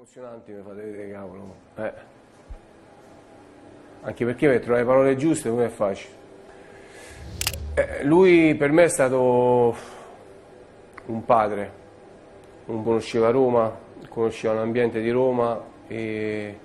emozionanti 0.00 0.52
mi 0.52 0.62
fate 0.62 0.80
vedere, 0.80 1.10
cavolo. 1.10 1.54
Eh. 1.76 1.92
Anche 4.00 4.24
perché 4.24 4.48
per 4.48 4.60
trovare 4.60 4.80
le 4.80 4.88
parole 4.88 5.16
giuste 5.16 5.50
non 5.50 5.60
è 5.60 5.68
facile. 5.68 6.14
Eh, 7.74 8.04
lui 8.04 8.54
per 8.54 8.72
me 8.72 8.84
è 8.84 8.88
stato 8.88 9.76
un 11.04 11.24
padre, 11.26 11.72
non 12.64 12.82
conosceva 12.82 13.28
Roma, 13.28 13.78
conosceva 14.08 14.54
l'ambiente 14.54 15.02
di 15.02 15.10
Roma 15.10 15.62
e 15.86 16.58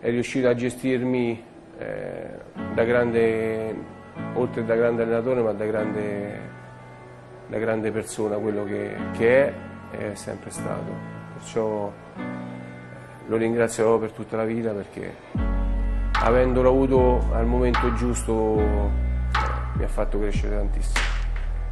è 0.00 0.10
riuscito 0.10 0.48
a 0.48 0.54
gestirmi 0.54 1.40
eh, 1.78 2.26
da 2.74 2.82
grande, 2.82 3.76
oltre 4.34 4.64
da 4.64 4.74
grande 4.74 5.04
allenatore, 5.04 5.40
ma 5.40 5.52
da 5.52 5.66
grande, 5.66 6.40
da 7.46 7.58
grande 7.58 7.92
persona, 7.92 8.38
quello 8.38 8.64
che, 8.64 8.96
che 9.12 9.46
è 9.46 9.52
è 9.92 10.14
sempre 10.14 10.50
stato. 10.50 10.90
Perciò 11.34 11.92
lo 13.26 13.36
ringrazierò 13.36 13.98
per 13.98 14.12
tutta 14.12 14.36
la 14.36 14.44
vita 14.44 14.72
perché 14.72 15.14
avendolo 16.12 16.68
avuto 16.68 17.28
al 17.32 17.46
momento 17.46 17.92
giusto 17.94 18.90
mi 19.74 19.84
ha 19.84 19.88
fatto 19.88 20.18
crescere 20.18 20.56
tantissimo. 20.56 21.20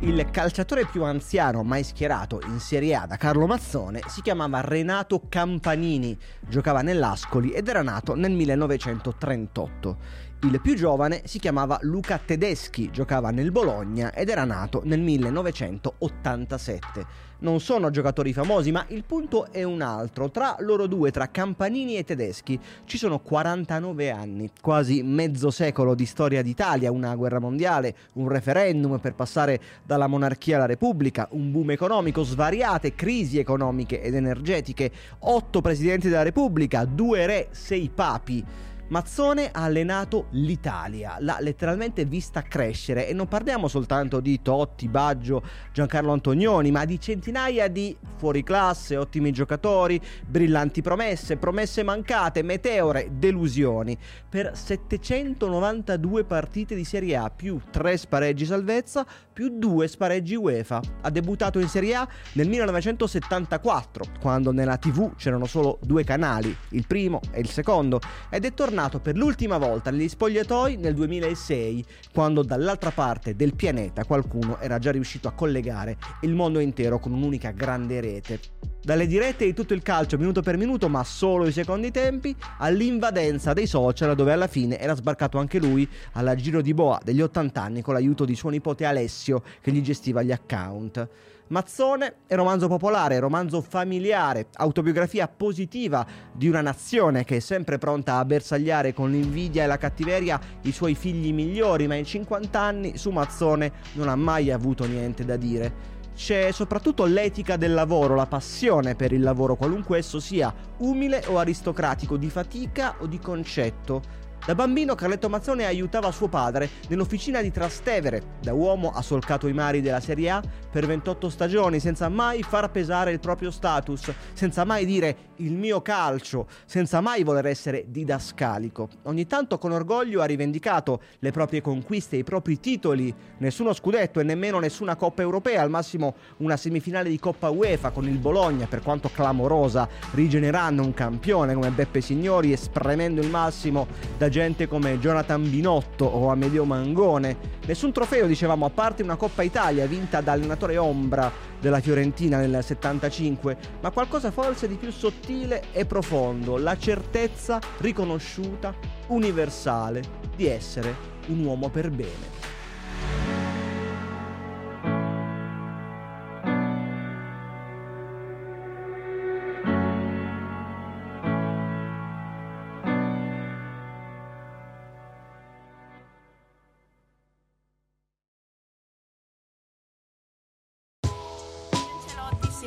Il 0.03 0.31
calciatore 0.31 0.87
più 0.87 1.05
anziano 1.05 1.63
mai 1.63 1.85
schierato 1.85 2.41
in 2.47 2.59
Serie 2.59 2.95
A 2.95 3.07
da 3.07 3.19
Carlo 3.19 3.47
Mazzone 3.47 4.01
si 4.07 4.23
chiamava 4.23 4.63
Renato 4.63 5.25
Campanini, 5.29 6.17
giocava 6.41 6.81
nell'Ascoli 6.81 7.51
ed 7.51 7.69
era 7.69 7.83
nato 7.83 8.15
nel 8.15 8.33
1938. 8.33 10.29
Il 10.43 10.59
più 10.63 10.75
giovane 10.75 11.21
si 11.27 11.39
chiamava 11.39 11.79
Luca 11.83 12.19
Tedeschi, 12.19 12.91
giocava 12.91 13.31
nel 13.31 13.53
Bologna 13.53 14.15
ed 14.15 14.31
era 14.31 14.45
nato 14.45 14.81
nel 14.85 15.01
1987 15.01 17.29
non 17.41 17.61
sono 17.61 17.91
giocatori 17.91 18.33
famosi, 18.33 18.71
ma 18.71 18.85
il 18.89 19.05
punto 19.05 19.51
è 19.51 19.63
un 19.63 19.83
altro. 19.83 20.31
Tra 20.31 20.57
loro 20.61 20.87
due, 20.87 21.11
tra 21.11 21.31
Campanini 21.31 21.97
e 21.97 22.05
Tedeschi, 22.05 22.59
ci 22.85 22.99
sono 22.99 23.21
49 23.21 24.11
anni, 24.11 24.51
quasi 24.61 25.03
mezzo 25.03 25.51
secolo 25.51 25.95
di 25.95 26.07
storia 26.07 26.43
d'Italia, 26.43 26.91
una 26.91 27.15
guerra 27.15 27.39
mondiale, 27.39 27.95
un 28.15 28.29
referendum 28.29 28.99
per 28.99 29.15
passare 29.15 29.61
dalla 29.85 30.07
monarchia 30.07 30.57
alla 30.57 30.67
repubblica, 30.67 31.29
un 31.33 31.51
boom 31.51 31.71
economico, 31.71 32.23
svariate 32.23 32.95
crisi 32.95 33.39
economiche 33.39 34.03
ed 34.03 34.15
energetiche, 34.15 34.91
otto 35.21 35.61
presidenti 35.61 36.09
della 36.09 36.23
repubblica, 36.23 36.85
due 36.85 37.27
re, 37.27 37.49
sei 37.51 37.91
papi. 37.93 38.45
Mazzone 38.91 39.51
ha 39.53 39.63
allenato 39.63 40.27
l'Italia, 40.31 41.17
l'ha 41.21 41.37
letteralmente 41.39 42.05
vista 42.07 42.43
crescere 42.43 43.07
e 43.07 43.13
non 43.13 43.29
parliamo 43.29 43.69
soltanto 43.69 44.19
di 44.19 44.43
Totti, 44.43 44.89
Baggio, 44.89 45.45
Giancarlo 45.73 46.11
Antonioni, 46.11 46.73
ma 46.73 46.85
di 46.85 46.99
centinaia 46.99 47.69
di 47.69 47.97
fuoriclasse, 48.17 48.97
ottimi 48.97 49.31
giocatori, 49.31 50.01
brillanti 50.27 50.83
promesse, 50.83 51.37
promesse 51.37 51.85
mancate, 51.85 52.43
meteore, 52.43 53.11
delusioni. 53.13 53.97
Per 54.29 54.51
792 54.57 56.25
partite 56.25 56.75
di 56.75 56.83
Serie 56.83 57.17
A, 57.17 57.31
più 57.31 57.61
3 57.71 57.97
spareggi 57.97 58.45
salvezza, 58.45 59.07
più 59.41 59.57
2 59.57 59.89
spareggi 59.89 60.35
UEFA. 60.35 60.83
Ha 61.01 61.09
debuttato 61.09 61.59
in 61.61 61.69
Serie 61.69 61.95
A 61.95 62.07
nel 62.35 62.47
1974, 62.47 64.05
quando 64.21 64.53
nella 64.53 64.77
TV 64.77 65.15
c'erano 65.17 65.47
solo 65.47 65.79
due 65.81 66.05
canali, 66.05 66.55
il 66.73 66.87
primo 66.87 67.21
e 67.31 67.41
il 67.41 67.49
secondo, 67.49 68.03
ed 68.29 68.45
è 68.45 68.53
tornato 68.53 69.01
per 69.01 69.17
l'ultima 69.17 69.57
volta 69.57 69.91
negli 69.91 70.11
spogliatoi 70.11 70.77
nel 70.77 70.93
2006, 70.93 71.87
quando 72.13 72.43
dall'altra 72.43 72.91
parte 72.91 73.35
del 73.35 73.55
pianeta 73.55 74.05
qualcuno 74.05 74.61
era 74.61 74.79
già 74.79 74.93
riuscito 74.93 75.27
a 75.27 75.33
collegare 75.33 75.97
il 76.21 76.35
mondo 76.35 76.59
intero 76.59 76.99
con 76.99 77.15
un'unica 77.15 77.53
grande 77.53 77.99
rete. 78.03 78.41
Dalle 78.83 79.07
dirette 79.07 79.45
di 79.45 79.53
tutto 79.53 79.75
il 79.75 79.83
calcio 79.83 80.17
minuto 80.17 80.41
per 80.41 80.57
minuto, 80.57 80.89
ma 80.89 81.05
solo 81.05 81.47
i 81.47 81.53
secondi 81.53 81.91
tempi, 81.91 82.35
all'invadenza 82.59 83.53
dei 83.53 83.67
social 83.67 84.15
dove 84.15 84.33
alla 84.33 84.47
fine 84.47 84.79
era 84.79 84.95
sbarcato 84.95 85.37
anche 85.37 85.59
lui 85.59 85.87
alla 86.13 86.35
giro 86.35 86.63
di 86.63 86.73
boa 86.73 86.99
degli 87.03 87.21
80 87.21 87.61
anni 87.61 87.83
con 87.83 87.93
l'aiuto 87.93 88.25
di 88.25 88.35
suo 88.35 88.49
nipote 88.49 88.87
Alessio 88.87 89.30
che 89.61 89.71
gli 89.71 89.83
gestiva 89.83 90.23
gli 90.23 90.33
account. 90.33 91.09
Mazzone 91.49 92.15
è 92.27 92.37
romanzo 92.37 92.69
popolare, 92.69 93.19
romanzo 93.19 93.61
familiare, 93.61 94.47
autobiografia 94.55 95.27
positiva 95.27 96.07
di 96.33 96.47
una 96.49 96.61
nazione 96.61 97.25
che 97.25 97.37
è 97.37 97.41
sempre 97.41 97.77
pronta 97.77 98.19
a 98.19 98.25
bersagliare 98.25 98.95
con 98.95 99.11
l'invidia 99.11 99.65
e 99.65 99.67
la 99.67 99.77
cattiveria 99.77 100.41
i 100.63 100.73
suoi 100.73 100.95
figli 100.95 101.33
migliori, 101.33 101.89
ma 101.89 101.97
in 101.97 102.05
50 102.05 102.61
anni 102.61 102.97
su 102.97 103.11
Mazzone 103.11 103.73
non 103.95 104.09
ha 104.09 104.15
mai 104.17 104.53
avuto 104.53 104.87
niente 104.87 105.25
da 105.25 105.37
dire 105.37 105.99
c'è 106.21 106.53
soprattutto 106.53 107.07
l'etica 107.07 107.57
del 107.57 107.73
lavoro, 107.73 108.15
la 108.15 108.27
passione 108.27 108.95
per 108.95 109.11
il 109.13 109.23
lavoro, 109.23 109.57
qualunque 109.57 109.97
esso 109.97 110.21
sia, 110.21 110.53
umile 110.79 111.25
o 111.29 111.39
aristocratico, 111.39 112.19
di 112.19 112.29
fatica 112.29 112.97
o 112.99 113.07
di 113.07 113.19
concetto. 113.19 114.03
Da 114.45 114.55
bambino 114.55 114.95
Carletto 114.95 115.29
Mazzone 115.29 115.67
aiutava 115.67 116.11
suo 116.11 116.29
padre 116.29 116.69
nell'officina 116.89 117.43
di 117.43 117.51
Trastevere. 117.51 118.39
Da 118.41 118.55
uomo 118.55 118.91
ha 118.91 119.03
solcato 119.03 119.47
i 119.47 119.53
mari 119.53 119.83
della 119.83 120.01
Serie 120.01 120.31
A 120.31 120.43
per 120.71 120.87
28 120.87 121.29
stagioni 121.29 121.79
senza 121.79 122.09
mai 122.09 122.43
far 122.43 122.71
pesare 122.71 123.13
il 123.13 123.21
proprio 123.21 123.51
status, 123.51 124.11
senza 124.33 124.65
mai 124.65 124.87
dire 124.87 125.30
il 125.41 125.53
mio 125.53 125.81
calcio, 125.81 126.47
senza 126.65 127.01
mai 127.01 127.23
voler 127.23 127.47
essere 127.47 127.87
didascalico. 127.89 128.89
Ogni 129.05 129.27
tanto 129.27 129.59
con 129.59 129.73
orgoglio 129.73 130.21
ha 130.21 130.27
rivendicato 130.27 131.01
le 131.21 131.31
proprie 131.31 131.61
conquiste, 131.61 132.17
i 132.17 132.25
propri 132.25 132.61
titoli, 132.61 133.13
nessuno 133.39 133.73
scudetto 133.73 134.21
e 134.21 134.23
nemmeno 134.23 134.59
nessuna 134.59 134.97
Coppa 134.97 135.23
Europea, 135.23 135.63
al 135.63 135.71
massimo 135.71 136.15
una 136.39 136.57
semifinale 136.57 137.09
di 137.09 137.19
Coppa 137.19 137.51
UEFA 137.51 137.91
con 137.91 138.07
il 138.07 138.19
Bologna, 138.19 138.67
per 138.67 138.83
quanto 138.83 139.11
clamorosa, 139.13 139.89
rigenerando 140.13 140.83
un 140.83 140.93
campione 140.95 141.55
come 141.55 141.71
Beppe 141.71 142.01
Signori, 142.01 142.53
espremendo 142.53 143.21
il 143.21 143.31
massimo 143.31 143.87
da 144.19 144.29
gente 144.29 144.69
come 144.69 144.99
Jonathan 144.99 145.49
Binotto 145.49 146.05
o 146.05 146.29
Amedeo 146.29 146.65
Mangone. 146.65 147.59
Nessun 147.67 147.93
trofeo, 147.93 148.27
dicevamo, 148.27 148.67
a 148.67 148.71
parte 148.71 149.03
una 149.03 149.17
Coppa 149.17 149.43
Italia 149.43 149.87
vinta 149.87 150.21
da 150.21 150.33
allenatore 150.33 150.77
ombra 150.77 151.49
della 151.61 151.81
Fiorentina 151.81 152.39
nel 152.39 152.63
75, 152.63 153.57
ma 153.81 153.91
qualcosa 153.91 154.31
forse 154.31 154.67
di 154.67 154.77
più 154.77 154.91
sottile 154.91 155.29
e 155.73 155.87
profondo, 155.87 156.57
la 156.57 156.77
certezza 156.77 157.61
riconosciuta, 157.79 158.75
universale, 159.09 160.03
di 160.35 160.47
essere 160.47 160.93
un 161.29 161.45
uomo 161.45 161.69
per 161.69 161.91
bene. 161.91 162.40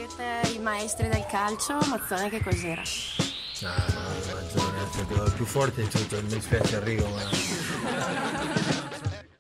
Siete 0.08 0.58
i 0.58 0.60
maestri 0.60 1.08
del 1.08 1.26
calcio, 1.30 1.78
Mazzone 1.90 2.30
che 2.30 2.42
cos'era? 2.44 2.82
No, 3.62 3.70
no, 3.70 4.02
Mazzone 4.34 5.22
è 5.22 5.26
il 5.26 5.34
più 5.34 5.46
forte 5.46 5.84
di 5.84 5.88
tutto, 5.88 6.22
mi 6.22 6.28
dispiace 6.28 6.76
Enrico, 6.76 7.08
ma... 7.08 7.22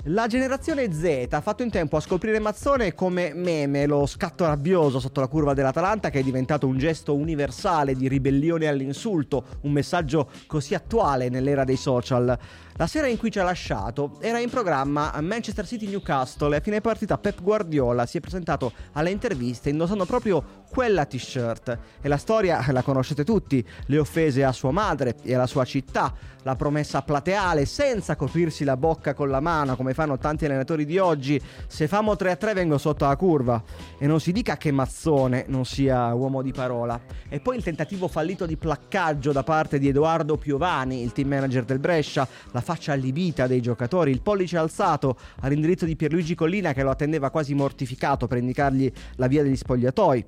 La 0.08 0.28
generazione 0.28 0.92
Z 0.92 1.28
ha 1.32 1.42
fatto 1.42 1.64
in 1.64 1.70
tempo 1.70 1.96
a 1.96 2.02
scoprire 2.02 2.40
Mazzone 2.40 2.94
come 2.94 3.34
meme, 3.34 3.86
lo 3.86 4.06
scatto 4.06 4.46
rabbioso 4.46 5.00
sotto 5.00 5.22
la 5.22 5.28
curva 5.28 5.54
dell'Atalanta 5.54 6.10
che 6.10 6.20
è 6.20 6.24
diventato 6.24 6.68
un 6.68 6.78
gesto 6.78 7.16
universale 7.16 7.96
di 7.96 8.10
ribellione 8.10 8.68
all'insulto, 8.68 9.46
un 9.62 9.72
messaggio 9.72 10.30
così 10.46 10.76
attuale 10.76 11.30
nell'era 11.30 11.64
dei 11.64 11.78
social. 11.78 12.38
La 12.78 12.88
sera 12.88 13.06
in 13.06 13.18
cui 13.18 13.30
ci 13.30 13.38
ha 13.38 13.44
lasciato 13.44 14.18
era 14.20 14.40
in 14.40 14.50
programma 14.50 15.14
Manchester 15.22 15.68
City 15.68 15.88
Newcastle 15.88 16.56
e 16.56 16.58
a 16.58 16.62
fine 16.62 16.82
partita 16.82 17.20
Pep 17.20 17.40
Guardiola 17.40 18.08
si 18.08 18.18
è 18.18 18.20
presentato 18.20 18.72
alle 18.94 19.12
interviste 19.12 19.70
indossando 19.70 20.06
proprio 20.06 20.64
quella 20.72 21.06
t-shirt. 21.06 21.78
E 22.02 22.08
la 22.08 22.18
storia 22.18 22.66
la 22.72 22.82
conoscete 22.82 23.24
tutti, 23.24 23.64
le 23.86 24.00
offese 24.00 24.44
a 24.44 24.52
sua 24.52 24.72
madre 24.72 25.18
e 25.22 25.36
alla 25.36 25.46
sua 25.46 25.66
città, 25.66 26.12
la 26.42 26.56
promessa 26.56 27.04
plateale 27.04 27.66
senza 27.66 28.16
coprirsi 28.16 28.64
la 28.64 28.76
bocca 28.76 29.14
con 29.14 29.30
la 29.30 29.40
mano 29.40 29.76
come 29.76 29.94
fanno 29.94 30.18
tanti 30.18 30.46
allenatori 30.46 30.84
di 30.86 30.98
oggi, 30.98 31.40
se 31.68 31.88
famo 31.88 32.14
3-3 32.14 32.54
vengo 32.56 32.80
sotto 32.80 33.06
la 33.06 33.16
curva. 33.16 33.62
E 34.00 34.08
non 34.08 34.20
si 34.20 34.32
dica 34.32 34.58
che 34.58 34.72
Mazzone 34.72 35.46
non 35.48 35.64
sia 35.64 36.12
uomo 36.16 36.42
di 36.42 36.52
parola. 36.52 37.00
E 37.30 37.40
poi 37.40 37.58
il 37.58 37.64
tentativo 37.64 38.08
fallito 38.08 38.48
di 38.48 38.58
placcaggio 38.58 39.32
da 39.32 39.44
parte 39.44 39.78
di 39.78 39.88
Edoardo 39.88 40.38
Piovani, 40.38 41.04
il 41.04 41.12
team 41.12 41.28
manager 41.28 41.66
del 41.66 41.80
Brescia, 41.80 42.28
la 42.52 42.62
faccia 42.64 42.94
allibita 42.94 43.46
dei 43.46 43.62
giocatori, 43.62 44.10
il 44.10 44.22
pollice 44.22 44.58
alzato 44.58 45.18
all'indirizzo 45.42 45.86
di 45.86 45.96
Pierluigi 45.96 46.34
Collina 46.34 46.74
che 46.74 46.82
lo 46.82 46.90
attendeva 46.90 47.30
quasi 47.30 47.54
mortificato 47.54 48.26
per 48.26 48.40
indicargli 48.40 48.92
la 49.18 49.28
via 49.28 49.44
degli 49.44 49.56
spogliatoi. 49.56 50.26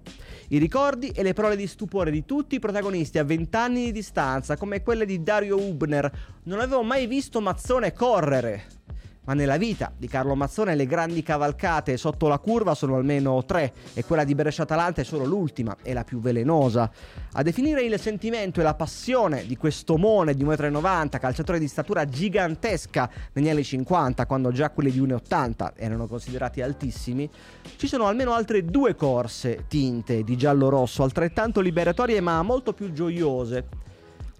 I 0.49 0.57
ricordi 0.59 1.09
e 1.09 1.23
le 1.23 1.33
parole 1.33 1.55
di 1.55 1.65
stupore 1.65 2.11
di 2.11 2.23
tutti 2.25 2.55
i 2.55 2.59
protagonisti 2.59 3.17
a 3.17 3.23
vent'anni 3.23 3.85
di 3.85 3.91
distanza, 3.91 4.55
come 4.57 4.83
quelle 4.83 5.05
di 5.07 5.23
Dario 5.23 5.59
Hubner. 5.59 6.11
Non 6.43 6.59
avevo 6.59 6.83
mai 6.83 7.07
visto 7.07 7.41
Mazzone 7.41 7.93
correre. 7.93 8.84
Ma 9.25 9.33
nella 9.33 9.57
vita 9.57 9.91
di 9.97 10.07
Carlo 10.07 10.35
Mazzone 10.35 10.75
le 10.75 10.85
grandi 10.85 11.23
cavalcate 11.23 11.97
sotto 11.97 12.27
la 12.27 12.37
curva 12.37 12.75
sono 12.75 12.95
almeno 12.95 13.43
tre 13.43 13.73
e 13.93 14.03
quella 14.03 14.23
di 14.23 14.35
Brescia-Atalanta 14.35 15.01
è 15.01 15.03
solo 15.03 15.25
l'ultima 15.25 15.75
e 15.81 15.93
la 15.93 16.03
più 16.03 16.19
velenosa. 16.19 16.89
A 17.33 17.41
definire 17.41 17.81
il 17.81 17.99
sentimento 17.99 18.59
e 18.59 18.63
la 18.63 18.75
passione 18.75 19.45
di 19.47 19.57
questo 19.57 19.97
mone 19.97 20.35
di 20.35 20.43
1,90 20.43 20.79
m, 20.79 21.09
calciatore 21.19 21.57
di 21.57 21.67
statura 21.67 22.05
gigantesca 22.05 23.09
negli 23.33 23.49
anni 23.49 23.63
50, 23.63 24.25
quando 24.27 24.51
già 24.51 24.69
quelli 24.69 24.91
di 24.91 25.01
1,80 25.01 25.71
erano 25.75 26.05
considerati 26.07 26.61
altissimi, 26.61 27.29
ci 27.77 27.87
sono 27.87 28.05
almeno 28.05 28.33
altre 28.33 28.63
due 28.63 28.95
corse 28.95 29.65
tinte 29.67 30.23
di 30.23 30.37
giallo-rosso, 30.37 31.01
altrettanto 31.01 31.61
liberatorie 31.61 32.21
ma 32.21 32.41
molto 32.43 32.73
più 32.73 32.91
gioiose. 32.93 33.85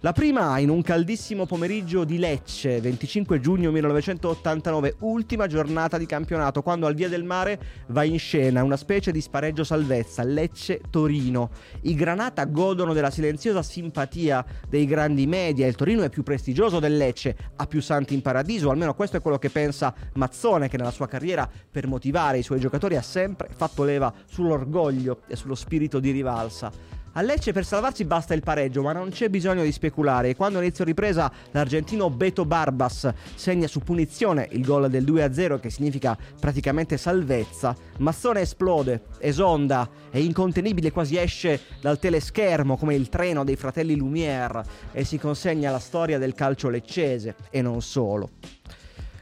La 0.00 0.12
prima 0.12 0.58
in 0.58 0.68
un 0.68 0.82
caldissimo 0.82 1.46
pomeriggio 1.46 2.04
di 2.04 2.18
Lecce, 2.18 2.82
25 2.82 3.40
giugno 3.40 3.70
1989, 3.70 4.96
ultima 5.00 5.46
giornata 5.46 5.96
di 5.96 6.04
campionato, 6.04 6.60
quando 6.60 6.86
al 6.86 6.94
Via 6.94 7.08
del 7.08 7.24
Mare 7.24 7.58
va 7.88 8.04
in 8.04 8.18
scena 8.18 8.62
una 8.62 8.76
specie 8.76 9.10
di 9.10 9.22
spareggio 9.22 9.64
salvezza, 9.64 10.22
Lecce-Torino. 10.22 11.48
I 11.80 11.94
Granata 11.94 12.44
godono 12.44 12.92
della 12.92 13.10
silenziosa 13.10 13.62
simpatia 13.62 14.44
dei 14.68 14.84
grandi 14.84 15.26
media, 15.26 15.66
il 15.66 15.76
Torino 15.76 16.02
è 16.02 16.10
più 16.10 16.22
prestigioso 16.22 16.78
del 16.78 16.98
Lecce, 16.98 17.34
ha 17.56 17.66
più 17.66 17.80
santi 17.80 18.12
in 18.12 18.20
paradiso, 18.20 18.68
almeno 18.68 18.94
questo 18.94 19.16
è 19.16 19.22
quello 19.22 19.38
che 19.38 19.48
pensa 19.48 19.94
Mazzone, 20.12 20.68
che 20.68 20.76
nella 20.76 20.90
sua 20.90 21.08
carriera 21.08 21.48
per 21.70 21.86
motivare 21.86 22.36
i 22.36 22.42
suoi 22.42 22.60
giocatori 22.60 22.96
ha 22.96 23.02
sempre 23.02 23.48
fatto 23.50 23.82
leva 23.82 24.12
sull'orgoglio 24.26 25.22
e 25.26 25.36
sullo 25.36 25.54
spirito 25.54 26.00
di 26.00 26.10
rivalsa. 26.10 26.95
A 27.16 27.22
Lecce 27.22 27.52
per 27.52 27.64
salvarsi 27.64 28.04
basta 28.04 28.34
il 28.34 28.42
pareggio, 28.42 28.82
ma 28.82 28.92
non 28.92 29.08
c'è 29.08 29.30
bisogno 29.30 29.62
di 29.62 29.72
speculare. 29.72 30.36
Quando 30.36 30.60
inizio 30.60 30.84
ripresa 30.84 31.32
l'argentino 31.52 32.10
Beto 32.10 32.44
Barbas 32.44 33.10
segna 33.34 33.66
su 33.68 33.80
punizione 33.80 34.46
il 34.52 34.62
gol 34.62 34.90
del 34.90 35.02
2-0 35.02 35.58
che 35.58 35.70
significa 35.70 36.14
praticamente 36.38 36.98
salvezza, 36.98 37.74
Mazzone 38.00 38.42
esplode, 38.42 39.04
esonda, 39.20 39.88
è 40.10 40.18
incontenibile, 40.18 40.92
quasi 40.92 41.16
esce 41.16 41.58
dal 41.80 41.98
teleschermo 41.98 42.76
come 42.76 42.94
il 42.94 43.08
treno 43.08 43.44
dei 43.44 43.56
fratelli 43.56 43.96
Lumière 43.96 44.62
e 44.92 45.02
si 45.04 45.18
consegna 45.18 45.70
alla 45.70 45.78
storia 45.78 46.18
del 46.18 46.34
calcio 46.34 46.68
leccese 46.68 47.34
e 47.48 47.62
non 47.62 47.80
solo. 47.80 48.28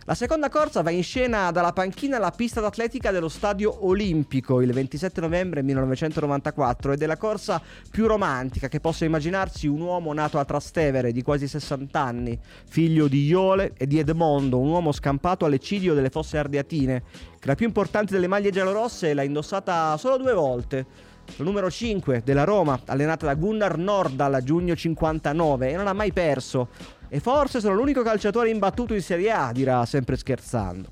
La 0.06 0.14
seconda 0.14 0.50
corsa 0.50 0.82
va 0.82 0.90
in 0.90 1.02
scena 1.02 1.50
dalla 1.50 1.72
panchina 1.72 2.18
alla 2.18 2.30
pista 2.30 2.60
d'atletica 2.60 3.10
dello 3.10 3.30
Stadio 3.30 3.86
Olimpico 3.86 4.60
il 4.60 4.70
27 4.70 5.22
novembre 5.22 5.62
1994 5.62 6.92
ed 6.92 7.00
è 7.00 7.06
la 7.06 7.16
corsa 7.16 7.58
più 7.90 8.06
romantica 8.06 8.68
che 8.68 8.80
possa 8.80 9.06
immaginarsi 9.06 9.66
un 9.66 9.80
uomo 9.80 10.12
nato 10.12 10.38
a 10.38 10.44
Trastevere 10.44 11.10
di 11.10 11.22
quasi 11.22 11.48
60 11.48 11.98
anni, 11.98 12.38
figlio 12.68 13.08
di 13.08 13.24
Iole 13.24 13.72
e 13.78 13.86
di 13.86 13.98
Edmondo, 13.98 14.58
un 14.58 14.68
uomo 14.68 14.92
scampato 14.92 15.46
all'eccidio 15.46 15.94
delle 15.94 16.10
fosse 16.10 16.36
ardeatine, 16.36 17.02
che 17.38 17.48
la 17.48 17.54
più 17.54 17.64
importante 17.64 18.12
delle 18.12 18.26
maglie 18.26 18.50
giallorosse 18.50 19.14
l'ha 19.14 19.22
indossata 19.22 19.96
solo 19.96 20.18
due 20.18 20.34
volte. 20.34 20.86
La 21.36 21.44
numero 21.44 21.70
5 21.70 22.20
della 22.22 22.44
Roma, 22.44 22.78
allenata 22.84 23.24
da 23.24 23.34
Gunnar 23.34 23.78
Nordal 23.78 24.34
a 24.34 24.42
giugno 24.42 24.76
59 24.76 25.70
e 25.70 25.76
non 25.76 25.86
ha 25.86 25.94
mai 25.94 26.12
perso 26.12 26.68
e 27.14 27.20
forse 27.20 27.60
sono 27.60 27.74
l'unico 27.74 28.02
calciatore 28.02 28.50
imbattuto 28.50 28.92
in 28.92 29.00
Serie 29.00 29.30
A, 29.30 29.52
dirà 29.52 29.86
sempre 29.86 30.16
scherzando. 30.16 30.88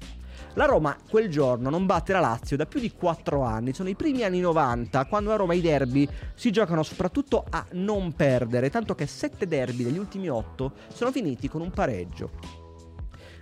La 0.54 0.66
Roma 0.66 0.96
quel 1.10 1.28
giorno 1.28 1.69
non 1.69 1.84
batte 1.84 2.12
la 2.12 2.20
Lazio 2.20 2.56
da 2.56 2.64
più 2.64 2.78
di 2.78 2.92
4 2.92 3.42
anni, 3.42 3.72
sono 3.72 3.88
i 3.88 3.96
primi 3.96 4.22
anni 4.22 4.38
90, 4.38 5.04
quando 5.06 5.32
a 5.32 5.36
Roma 5.36 5.54
i 5.54 5.60
derby 5.60 6.08
si 6.36 6.52
giocano 6.52 6.84
soprattutto 6.84 7.44
a 7.50 7.66
non 7.72 8.12
perdere, 8.12 8.70
tanto 8.70 8.94
che 8.94 9.08
7 9.08 9.48
derby 9.48 9.82
degli 9.82 9.98
ultimi 9.98 10.28
8 10.28 10.72
sono 10.94 11.10
finiti 11.10 11.48
con 11.48 11.60
un 11.60 11.72
pareggio. 11.72 12.30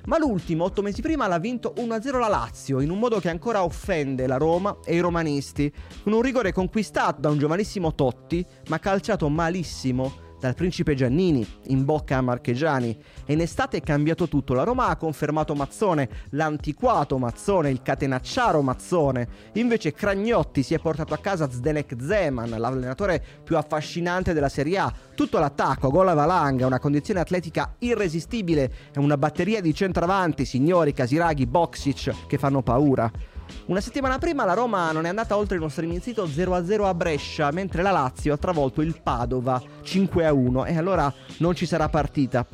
Ma 0.06 0.16
l'ultimo, 0.16 0.64
8 0.64 0.80
mesi 0.80 1.02
prima, 1.02 1.26
l'ha 1.26 1.38
vinto 1.38 1.74
1-0 1.76 2.18
la 2.18 2.28
Lazio, 2.28 2.80
in 2.80 2.88
un 2.88 2.98
modo 2.98 3.20
che 3.20 3.28
ancora 3.28 3.62
offende 3.62 4.26
la 4.26 4.38
Roma 4.38 4.78
e 4.86 4.94
i 4.94 5.00
romanisti, 5.00 5.70
con 6.02 6.14
un 6.14 6.22
rigore 6.22 6.54
conquistato 6.54 7.20
da 7.20 7.28
un 7.28 7.36
giovanissimo 7.36 7.94
Totti, 7.94 8.42
ma 8.68 8.78
calciato 8.78 9.28
malissimo 9.28 10.28
dal 10.40 10.54
principe 10.54 10.94
Giannini 10.94 11.46
in 11.66 11.84
bocca 11.84 12.16
a 12.16 12.22
Marchegiani 12.22 12.98
e 13.26 13.32
in 13.34 13.40
estate 13.40 13.76
è 13.76 13.82
cambiato 13.82 14.26
tutto. 14.26 14.54
La 14.54 14.64
Roma 14.64 14.88
ha 14.88 14.96
confermato 14.96 15.54
Mazzone, 15.54 16.08
l'antiquato 16.30 17.18
Mazzone, 17.18 17.70
il 17.70 17.82
catenacciaro 17.82 18.62
Mazzone. 18.62 19.28
Invece 19.54 19.92
Cragnotti 19.92 20.62
si 20.62 20.74
è 20.74 20.78
portato 20.78 21.14
a 21.14 21.18
casa 21.18 21.50
Zdenek 21.50 21.94
Zeman, 22.00 22.50
l'allenatore 22.50 23.22
più 23.44 23.56
affascinante 23.56 24.32
della 24.32 24.48
Serie 24.48 24.78
A. 24.78 24.92
Tutto 25.14 25.38
l'attacco, 25.38 25.90
gol 25.90 26.08
a 26.08 26.14
valanga, 26.14 26.66
una 26.66 26.78
condizione 26.78 27.20
atletica 27.20 27.74
irresistibile 27.78 28.72
e 28.94 28.98
una 28.98 29.18
batteria 29.18 29.60
di 29.60 29.74
centravanti, 29.74 30.46
signori 30.46 30.94
Casiraghi, 30.94 31.46
Boxic, 31.46 32.26
che 32.26 32.38
fanno 32.38 32.62
paura. 32.62 33.38
Una 33.66 33.80
settimana 33.80 34.18
prima 34.18 34.44
la 34.44 34.54
Roma 34.54 34.90
non 34.92 35.06
è 35.06 35.08
andata 35.08 35.36
oltre 35.36 35.56
il 35.56 35.62
nostro 35.62 35.84
iniziato 35.84 36.26
0-0 36.26 36.84
a 36.84 36.94
Brescia, 36.94 37.50
mentre 37.50 37.82
la 37.82 37.90
Lazio 37.90 38.34
ha 38.34 38.38
travolto 38.38 38.80
il 38.80 39.00
Padova 39.02 39.62
5-1 39.84 40.66
e 40.66 40.76
allora 40.76 41.12
non 41.38 41.54
ci 41.54 41.66
sarà 41.66 41.88
partita. 41.88 42.46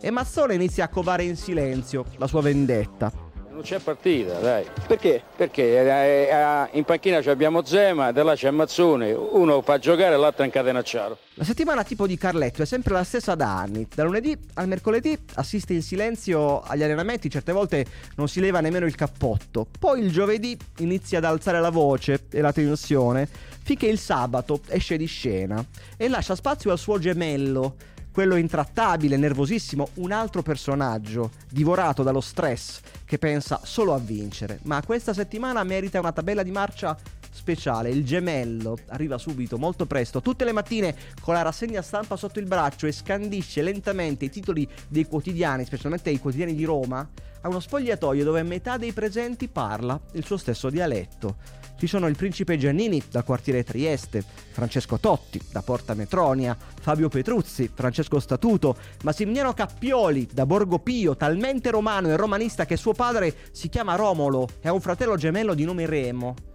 E 0.00 0.10
Mazzone 0.10 0.54
inizia 0.54 0.84
a 0.84 0.88
covare 0.88 1.24
in 1.24 1.36
silenzio 1.36 2.04
la 2.18 2.26
sua 2.26 2.40
vendetta. 2.40 3.27
Non 3.58 3.66
c'è 3.66 3.80
partita, 3.80 4.34
dai. 4.34 4.64
Perché? 4.86 5.20
Perché 5.34 5.62
eh, 5.64 6.28
eh, 6.30 6.78
in 6.78 6.84
panchina 6.84 7.18
abbiamo 7.28 7.64
Zema, 7.64 8.12
da 8.12 8.22
là 8.22 8.36
c'è 8.36 8.52
Mazzone, 8.52 9.10
uno 9.10 9.62
fa 9.62 9.80
giocare 9.80 10.14
e 10.14 10.16
l'altro 10.16 10.44
è 10.44 10.46
incatenacciato. 10.46 11.18
La 11.34 11.42
settimana 11.42 11.82
tipo 11.82 12.06
di 12.06 12.16
Carletto 12.16 12.62
è 12.62 12.64
sempre 12.64 12.92
la 12.94 13.02
stessa 13.02 13.34
da 13.34 13.58
anni. 13.58 13.88
Da 13.92 14.04
lunedì 14.04 14.38
al 14.54 14.68
mercoledì 14.68 15.18
assiste 15.34 15.72
in 15.72 15.82
silenzio 15.82 16.60
agli 16.60 16.84
allenamenti, 16.84 17.28
certe 17.28 17.50
volte 17.50 17.84
non 18.14 18.28
si 18.28 18.38
leva 18.38 18.60
nemmeno 18.60 18.86
il 18.86 18.94
cappotto. 18.94 19.66
Poi 19.76 20.04
il 20.04 20.12
giovedì 20.12 20.56
inizia 20.76 21.18
ad 21.18 21.24
alzare 21.24 21.60
la 21.60 21.70
voce 21.70 22.26
e 22.30 22.40
la 22.40 22.52
tensione, 22.52 23.28
finché 23.64 23.88
il 23.88 23.98
sabato 23.98 24.60
esce 24.68 24.96
di 24.96 25.06
scena 25.06 25.64
e 25.96 26.06
lascia 26.06 26.36
spazio 26.36 26.70
al 26.70 26.78
suo 26.78 27.00
gemello 27.00 27.74
quello 28.12 28.36
intrattabile, 28.36 29.16
nervosissimo, 29.16 29.88
un 29.94 30.12
altro 30.12 30.42
personaggio, 30.42 31.30
divorato 31.50 32.02
dallo 32.02 32.20
stress, 32.20 32.80
che 33.04 33.18
pensa 33.18 33.60
solo 33.62 33.94
a 33.94 33.98
vincere. 33.98 34.60
Ma 34.62 34.82
questa 34.82 35.12
settimana 35.12 35.62
merita 35.64 36.00
una 36.00 36.12
tabella 36.12 36.42
di 36.42 36.50
marcia 36.50 36.96
speciale. 37.30 37.90
Il 37.90 38.04
gemello 38.04 38.76
arriva 38.88 39.16
subito, 39.16 39.58
molto 39.58 39.86
presto, 39.86 40.20
tutte 40.20 40.44
le 40.44 40.52
mattine 40.52 40.94
con 41.20 41.34
la 41.34 41.42
rassegna 41.42 41.82
stampa 41.82 42.16
sotto 42.16 42.38
il 42.38 42.46
braccio 42.46 42.86
e 42.86 42.92
scandisce 42.92 43.62
lentamente 43.62 44.26
i 44.26 44.30
titoli 44.30 44.68
dei 44.88 45.06
quotidiani, 45.06 45.64
specialmente 45.64 46.10
i 46.10 46.18
quotidiani 46.18 46.54
di 46.54 46.64
Roma, 46.64 47.08
a 47.40 47.48
uno 47.48 47.60
spogliatoio 47.60 48.24
dove 48.24 48.42
metà 48.42 48.76
dei 48.76 48.92
presenti 48.92 49.48
parla 49.48 49.98
il 50.12 50.24
suo 50.24 50.36
stesso 50.36 50.68
dialetto. 50.70 51.36
Ci 51.78 51.86
sono 51.86 52.08
il 52.08 52.16
principe 52.16 52.58
Giannini 52.58 53.00
dal 53.08 53.22
quartiere 53.22 53.62
Trieste, 53.62 54.24
Francesco 54.50 54.98
Totti 54.98 55.40
da 55.52 55.62
Porta 55.62 55.94
Metronia, 55.94 56.56
Fabio 56.80 57.08
Petruzzi, 57.08 57.70
Francesco 57.72 58.18
Statuto, 58.18 58.76
Massimiliano 59.04 59.52
Cappioli 59.52 60.26
da 60.32 60.44
Borgo 60.44 60.80
Pio, 60.80 61.16
talmente 61.16 61.70
romano 61.70 62.08
e 62.08 62.16
romanista 62.16 62.66
che 62.66 62.76
suo 62.76 62.94
padre 62.94 63.32
si 63.52 63.68
chiama 63.68 63.94
Romolo 63.94 64.48
e 64.60 64.66
ha 64.66 64.72
un 64.72 64.80
fratello 64.80 65.14
gemello 65.14 65.54
di 65.54 65.64
nome 65.64 65.86
Remo 65.86 66.47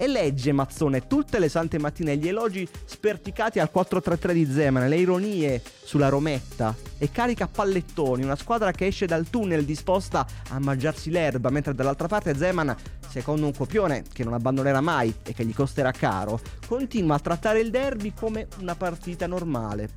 e 0.00 0.06
legge 0.06 0.50
Mazzone 0.52 1.06
tutte 1.06 1.38
le 1.38 1.50
sante 1.50 1.78
mattine 1.78 2.16
gli 2.16 2.26
elogi 2.26 2.66
sperticati 2.86 3.58
al 3.58 3.70
4-3-3 3.70 4.32
di 4.32 4.50
Zeman, 4.50 4.88
le 4.88 4.96
ironie 4.96 5.62
sulla 5.84 6.08
Rometta 6.08 6.74
e 6.96 7.10
carica 7.10 7.46
pallettoni, 7.46 8.24
una 8.24 8.34
squadra 8.34 8.70
che 8.70 8.86
esce 8.86 9.04
dal 9.04 9.28
tunnel 9.28 9.66
disposta 9.66 10.26
a 10.48 10.58
mangiarsi 10.58 11.10
l'erba, 11.10 11.50
mentre 11.50 11.74
dall'altra 11.74 12.08
parte 12.08 12.34
Zeman, 12.34 12.74
secondo 13.10 13.44
un 13.44 13.52
copione 13.54 14.04
che 14.10 14.24
non 14.24 14.32
abbandonerà 14.32 14.80
mai 14.80 15.14
e 15.22 15.34
che 15.34 15.44
gli 15.44 15.52
costerà 15.52 15.90
caro, 15.90 16.40
continua 16.66 17.16
a 17.16 17.20
trattare 17.20 17.60
il 17.60 17.68
derby 17.68 18.14
come 18.18 18.48
una 18.58 18.74
partita 18.74 19.26
normale. 19.26 19.90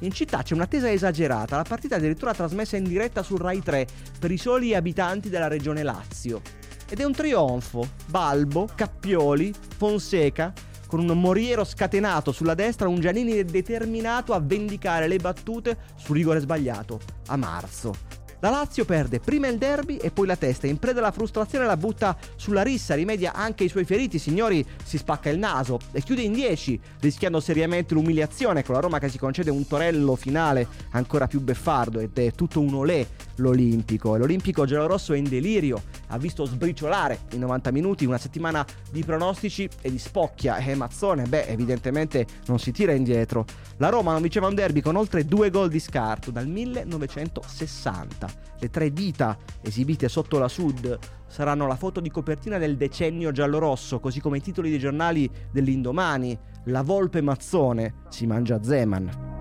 In 0.00 0.10
città 0.10 0.42
c'è 0.42 0.54
un'attesa 0.54 0.90
esagerata, 0.90 1.54
la 1.54 1.62
partita 1.62 1.94
addirittura 1.94 2.34
trasmessa 2.34 2.76
in 2.76 2.82
diretta 2.82 3.22
su 3.22 3.36
Rai 3.36 3.62
3 3.62 3.86
per 4.18 4.32
i 4.32 4.36
soli 4.36 4.74
abitanti 4.74 5.28
della 5.28 5.46
regione 5.46 5.84
Lazio. 5.84 6.63
Ed 6.94 7.00
è 7.00 7.04
un 7.04 7.12
trionfo. 7.12 7.88
Balbo, 8.06 8.68
Cappioli, 8.72 9.52
Fonseca, 9.76 10.52
con 10.86 11.00
un 11.00 11.18
Moriero 11.18 11.64
scatenato 11.64 12.30
sulla 12.30 12.54
destra, 12.54 12.86
un 12.86 13.00
Giannini 13.00 13.42
determinato 13.44 14.32
a 14.32 14.38
vendicare 14.38 15.08
le 15.08 15.16
battute 15.16 15.76
sul 15.96 16.14
rigore 16.14 16.38
sbagliato. 16.38 17.00
A 17.26 17.36
marzo. 17.36 18.23
La 18.44 18.50
Lazio 18.50 18.84
perde 18.84 19.20
prima 19.20 19.46
il 19.48 19.56
derby 19.56 19.96
e 19.96 20.10
poi 20.10 20.26
la 20.26 20.36
testa. 20.36 20.66
In 20.66 20.78
preda 20.78 20.98
alla 20.98 21.12
frustrazione 21.12 21.64
la 21.64 21.78
butta 21.78 22.14
sulla 22.36 22.60
rissa, 22.60 22.94
rimedia 22.94 23.32
anche 23.32 23.64
i 23.64 23.70
suoi 23.70 23.86
feriti. 23.86 24.18
Signori 24.18 24.62
si 24.84 24.98
spacca 24.98 25.30
il 25.30 25.38
naso 25.38 25.78
e 25.92 26.02
chiude 26.02 26.20
in 26.20 26.34
10, 26.34 26.78
rischiando 27.00 27.40
seriamente 27.40 27.94
l'umiliazione 27.94 28.62
con 28.62 28.74
la 28.74 28.82
Roma 28.82 28.98
che 28.98 29.08
si 29.08 29.16
concede 29.16 29.50
un 29.50 29.66
torello 29.66 30.14
finale 30.14 30.68
ancora 30.90 31.26
più 31.26 31.40
beffardo 31.40 32.00
ed 32.00 32.18
è 32.18 32.32
tutto 32.32 32.60
un 32.60 32.74
olè 32.74 33.06
l'Olimpico. 33.36 34.14
E 34.14 34.18
l'Olimpico 34.18 34.66
giallorosso 34.66 35.14
è 35.14 35.16
in 35.16 35.24
delirio, 35.24 35.82
ha 36.08 36.18
visto 36.18 36.44
sbriciolare 36.44 37.20
in 37.30 37.40
90 37.40 37.70
minuti 37.70 38.04
una 38.04 38.18
settimana 38.18 38.62
di 38.90 39.02
pronostici 39.04 39.66
e 39.80 39.90
di 39.90 39.98
spocchia. 39.98 40.58
E 40.58 40.74
Mazzone, 40.74 41.24
beh, 41.24 41.46
evidentemente 41.46 42.26
non 42.44 42.58
si 42.58 42.72
tira 42.72 42.92
indietro. 42.92 43.46
La 43.78 43.88
Roma 43.88 44.12
non 44.12 44.20
vinceva 44.20 44.48
un 44.48 44.54
derby 44.54 44.82
con 44.82 44.96
oltre 44.96 45.24
due 45.24 45.48
gol 45.48 45.70
di 45.70 45.80
scarto 45.80 46.30
dal 46.30 46.46
1960. 46.46 48.33
Le 48.58 48.70
tre 48.70 48.92
dita 48.92 49.36
esibite 49.60 50.08
sotto 50.08 50.38
la 50.38 50.48
Sud 50.48 50.98
saranno 51.26 51.66
la 51.66 51.76
foto 51.76 52.00
di 52.00 52.10
copertina 52.10 52.58
del 52.58 52.76
decennio 52.76 53.32
giallorosso, 53.32 54.00
così 54.00 54.20
come 54.20 54.38
i 54.38 54.42
titoli 54.42 54.70
dei 54.70 54.78
giornali 54.78 55.30
dell'indomani. 55.50 56.38
La 56.66 56.82
volpe 56.82 57.20
mazzone 57.20 58.04
si 58.08 58.26
mangia 58.26 58.62
Zeman 58.62 59.32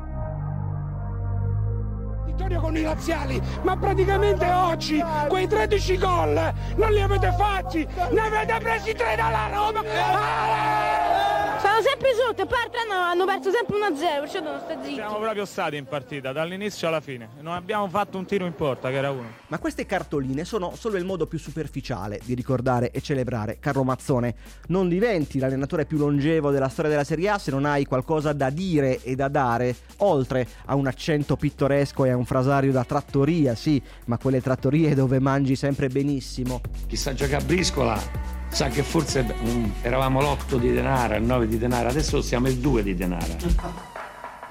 con 2.63 2.77
i 2.77 2.81
laziali, 2.81 3.41
ma 3.63 3.75
praticamente 3.77 4.49
oggi 4.49 5.03
quei 5.27 5.47
13 5.47 5.97
gol 5.97 6.53
non 6.77 6.91
li 6.91 7.01
avete 7.01 7.35
fatti, 7.37 7.85
ne 8.11 8.19
avete 8.21 8.57
presi 8.59 8.93
tre 8.93 9.15
dalla 9.15 9.49
Roma. 9.51 11.22
Sono 11.63 11.81
sempre 11.81 12.09
sotto 12.13 12.41
e 12.41 12.45
poi 12.45 12.57
hanno, 12.59 13.01
hanno 13.01 13.25
perso 13.25 13.49
sempre 13.49 13.77
1-0, 13.77 14.19
perciò 14.19 14.41
devono 14.41 14.59
stare 14.59 14.79
zitti. 14.83 14.95
Siamo 14.95 15.17
proprio 15.17 15.45
stati 15.45 15.77
in 15.77 15.85
partita, 15.85 16.33
dall'inizio 16.33 16.89
alla 16.89 16.99
fine. 16.99 17.29
Non 17.39 17.53
abbiamo 17.53 17.87
fatto 17.87 18.17
un 18.17 18.25
tiro 18.25 18.45
in 18.45 18.53
porta, 18.53 18.89
che 18.89 18.95
era 18.95 19.11
uno. 19.11 19.29
Ma 19.47 19.57
queste 19.59 19.85
cartoline 19.85 20.43
sono 20.43 20.75
solo 20.75 20.97
il 20.97 21.05
modo 21.05 21.25
più 21.25 21.39
superficiale 21.39 22.19
di 22.25 22.33
ricordare 22.33 22.91
e 22.91 22.99
celebrare 22.99 23.59
Carlo 23.61 23.85
Mazzone. 23.85 24.35
Non 24.67 24.89
diventi 24.89 25.39
l'allenatore 25.39 25.85
più 25.85 25.97
longevo 25.99 26.51
della 26.51 26.67
storia 26.67 26.91
della 26.91 27.05
Serie 27.05 27.29
A 27.29 27.37
se 27.37 27.51
non 27.51 27.63
hai 27.63 27.85
qualcosa 27.85 28.33
da 28.33 28.49
dire 28.49 29.01
e 29.01 29.15
da 29.15 29.29
dare, 29.29 29.73
oltre 29.99 30.45
a 30.65 30.75
un 30.75 30.87
accento 30.87 31.37
pittoresco 31.37 32.03
e 32.03 32.09
a 32.09 32.17
un 32.17 32.25
frasario 32.25 32.73
da 32.73 32.83
trattoria, 32.83 33.55
sì, 33.55 33.81
ma 34.07 34.17
quelle 34.17 34.41
trattorie 34.41 34.93
dove 34.95 35.19
mangi 35.19 35.55
sempre 35.55 35.87
benissimo. 35.87 36.59
Chi 36.87 36.97
sa 36.97 37.13
giocare 37.13 37.41
a 37.41 37.45
briscola 37.45 38.42
sa 38.53 38.67
che 38.67 38.83
forse 38.83 39.25
um, 39.41 39.73
eravamo 39.81 40.21
l'8 40.21 40.57
di 40.57 40.71
denaro, 40.71 41.15
il 41.15 41.23
9 41.23 41.47
di 41.47 41.57
denaro, 41.57 41.89
adesso 41.89 42.21
siamo 42.21 42.47
il 42.47 42.57
2 42.57 42.83
di 42.83 42.95
denaro. 42.95 43.35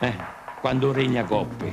Eh, 0.02 0.12
quando 0.60 0.90
regna 0.90 1.22
Coppi. 1.22 1.72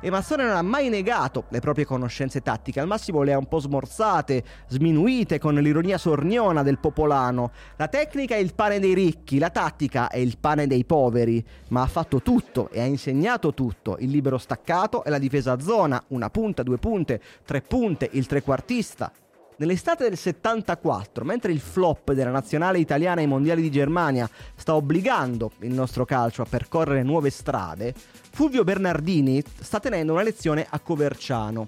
E 0.00 0.10
Mazzone 0.10 0.42
non 0.42 0.56
ha 0.56 0.62
mai 0.62 0.88
negato 0.88 1.44
le 1.50 1.60
proprie 1.60 1.84
conoscenze 1.84 2.40
tattiche, 2.40 2.80
al 2.80 2.88
massimo 2.88 3.22
le 3.22 3.32
ha 3.32 3.38
un 3.38 3.46
po' 3.46 3.60
smorzate, 3.60 4.42
sminuite 4.66 5.38
con 5.38 5.54
l'ironia 5.54 5.96
sorniona 5.96 6.64
del 6.64 6.80
popolano. 6.80 7.52
La 7.76 7.86
tecnica 7.86 8.34
è 8.34 8.38
il 8.38 8.52
pane 8.52 8.80
dei 8.80 8.94
ricchi, 8.94 9.38
la 9.38 9.50
tattica 9.50 10.08
è 10.08 10.16
il 10.16 10.38
pane 10.38 10.66
dei 10.66 10.84
poveri, 10.84 11.44
ma 11.68 11.82
ha 11.82 11.86
fatto 11.86 12.20
tutto 12.20 12.68
e 12.70 12.80
ha 12.80 12.84
insegnato 12.84 13.54
tutto, 13.54 13.96
il 14.00 14.10
libero 14.10 14.38
staccato 14.38 15.04
e 15.04 15.10
la 15.10 15.18
difesa 15.18 15.52
a 15.52 15.60
zona, 15.60 16.02
una 16.08 16.30
punta, 16.30 16.64
due 16.64 16.78
punte, 16.78 17.20
tre 17.44 17.60
punte, 17.60 18.08
il 18.12 18.26
trequartista, 18.26 19.12
Nell'estate 19.60 20.08
del 20.08 20.16
74, 20.16 21.24
mentre 21.24 21.50
il 21.50 21.58
flop 21.58 22.12
della 22.12 22.30
nazionale 22.30 22.78
italiana 22.78 23.22
ai 23.22 23.26
mondiali 23.26 23.60
di 23.60 23.72
Germania 23.72 24.30
sta 24.54 24.76
obbligando 24.76 25.50
il 25.62 25.74
nostro 25.74 26.04
calcio 26.04 26.42
a 26.42 26.46
percorrere 26.48 27.02
nuove 27.02 27.30
strade, 27.30 27.92
Fulvio 28.30 28.62
Bernardini 28.62 29.42
sta 29.60 29.80
tenendo 29.80 30.12
una 30.12 30.22
lezione 30.22 30.64
a 30.68 30.78
Coverciano. 30.78 31.66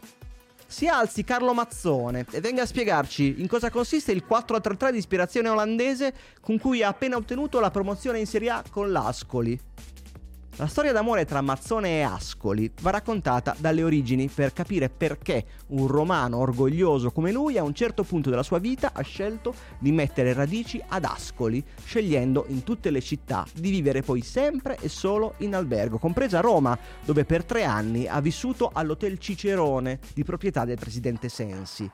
Si 0.69 0.87
alzi 0.87 1.25
Carlo 1.25 1.53
Mazzone 1.53 2.27
e 2.31 2.41
venga 2.41 2.63
a 2.63 2.67
spiegarci 2.67 3.41
in 3.41 3.49
cosa 3.49 3.71
consiste 3.71 4.13
il 4.13 4.23
4-3-3 4.25 4.93
di 4.93 4.99
ispirazione 4.99 5.49
olandese 5.49 6.15
con 6.41 6.61
cui 6.61 6.85
ha 6.85 6.89
appena 6.89 7.17
ottenuto 7.17 7.59
la 7.59 7.73
promozione 7.73 8.21
in 8.21 8.27
Serie 8.27 8.51
A 8.51 8.63
con 8.71 8.93
l'Ascoli. 8.93 9.59
La 10.57 10.67
storia 10.67 10.93
d'amore 10.93 11.25
tra 11.25 11.41
Mazzone 11.41 11.99
e 11.99 12.03
Ascoli 12.03 12.71
va 12.83 12.91
raccontata 12.91 13.55
dalle 13.59 13.83
origini 13.83 14.29
per 14.29 14.53
capire 14.53 14.91
perché 14.91 15.45
un 15.69 15.87
romano 15.87 16.39
orgoglioso 16.39 17.13
come 17.13 17.33
lui 17.33 17.57
a 17.57 17.63
un 17.63 17.73
certo 17.73 18.03
punto 18.03 18.29
della 18.29 18.43
sua 18.43 18.59
vita 18.59 18.91
ha 18.93 19.01
scelto 19.01 19.55
di 19.79 19.91
mettere 19.91 20.35
radici 20.35 20.83
ad 20.89 21.05
Ascoli, 21.05 21.65
scegliendo 21.83 22.45
in 22.49 22.63
tutte 22.63 22.91
le 22.91 23.01
città 23.01 23.47
di 23.55 23.71
vivere 23.71 24.03
poi 24.03 24.21
sempre 24.21 24.77
e 24.81 24.89
solo 24.89 25.35
in 25.39 25.55
albergo, 25.55 25.99
compresa 25.99 26.41
Roma, 26.41 26.79
dove 27.05 27.25
per 27.25 27.45
tre 27.45 27.65
anni 27.65 28.07
ha 28.07 28.21
vissuto 28.21 28.71
all'Hotel 28.73 29.19
Cicerone 29.19 29.99
di 30.13 30.25
proprietà 30.25 30.67
del 30.67 30.79
presidente 30.79 31.31
Sensi. 31.31 31.91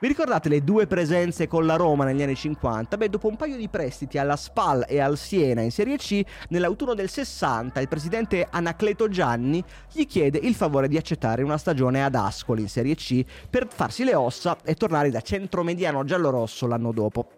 Vi 0.00 0.08
ricordate 0.08 0.48
le 0.48 0.64
due 0.64 0.86
presenze 0.86 1.46
con 1.46 1.66
la 1.66 1.76
Roma 1.76 2.06
negli 2.06 2.22
anni 2.22 2.34
50? 2.34 2.96
Beh, 2.96 3.10
dopo 3.10 3.28
un 3.28 3.36
paio 3.36 3.56
di 3.56 3.68
prestiti 3.68 4.16
alla 4.16 4.36
Spal 4.36 4.86
e 4.88 4.98
al 4.98 5.18
Siena 5.18 5.60
in 5.60 5.70
Serie 5.70 5.98
C, 5.98 6.22
nell'autunno 6.48 6.94
del 6.94 7.10
60 7.10 7.78
il 7.80 7.88
presidente 7.88 8.48
Anacleto 8.50 9.10
Gianni 9.10 9.62
gli 9.92 10.06
chiede 10.06 10.38
il 10.38 10.54
favore 10.54 10.88
di 10.88 10.96
accettare 10.96 11.42
una 11.42 11.58
stagione 11.58 12.02
ad 12.02 12.14
Ascoli 12.14 12.62
in 12.62 12.70
Serie 12.70 12.94
C 12.94 13.22
per 13.50 13.68
farsi 13.68 14.04
le 14.04 14.14
ossa 14.14 14.56
e 14.64 14.74
tornare 14.74 15.10
da 15.10 15.20
centromediano 15.20 16.02
giallorosso 16.04 16.66
l'anno 16.66 16.92
dopo. 16.92 17.32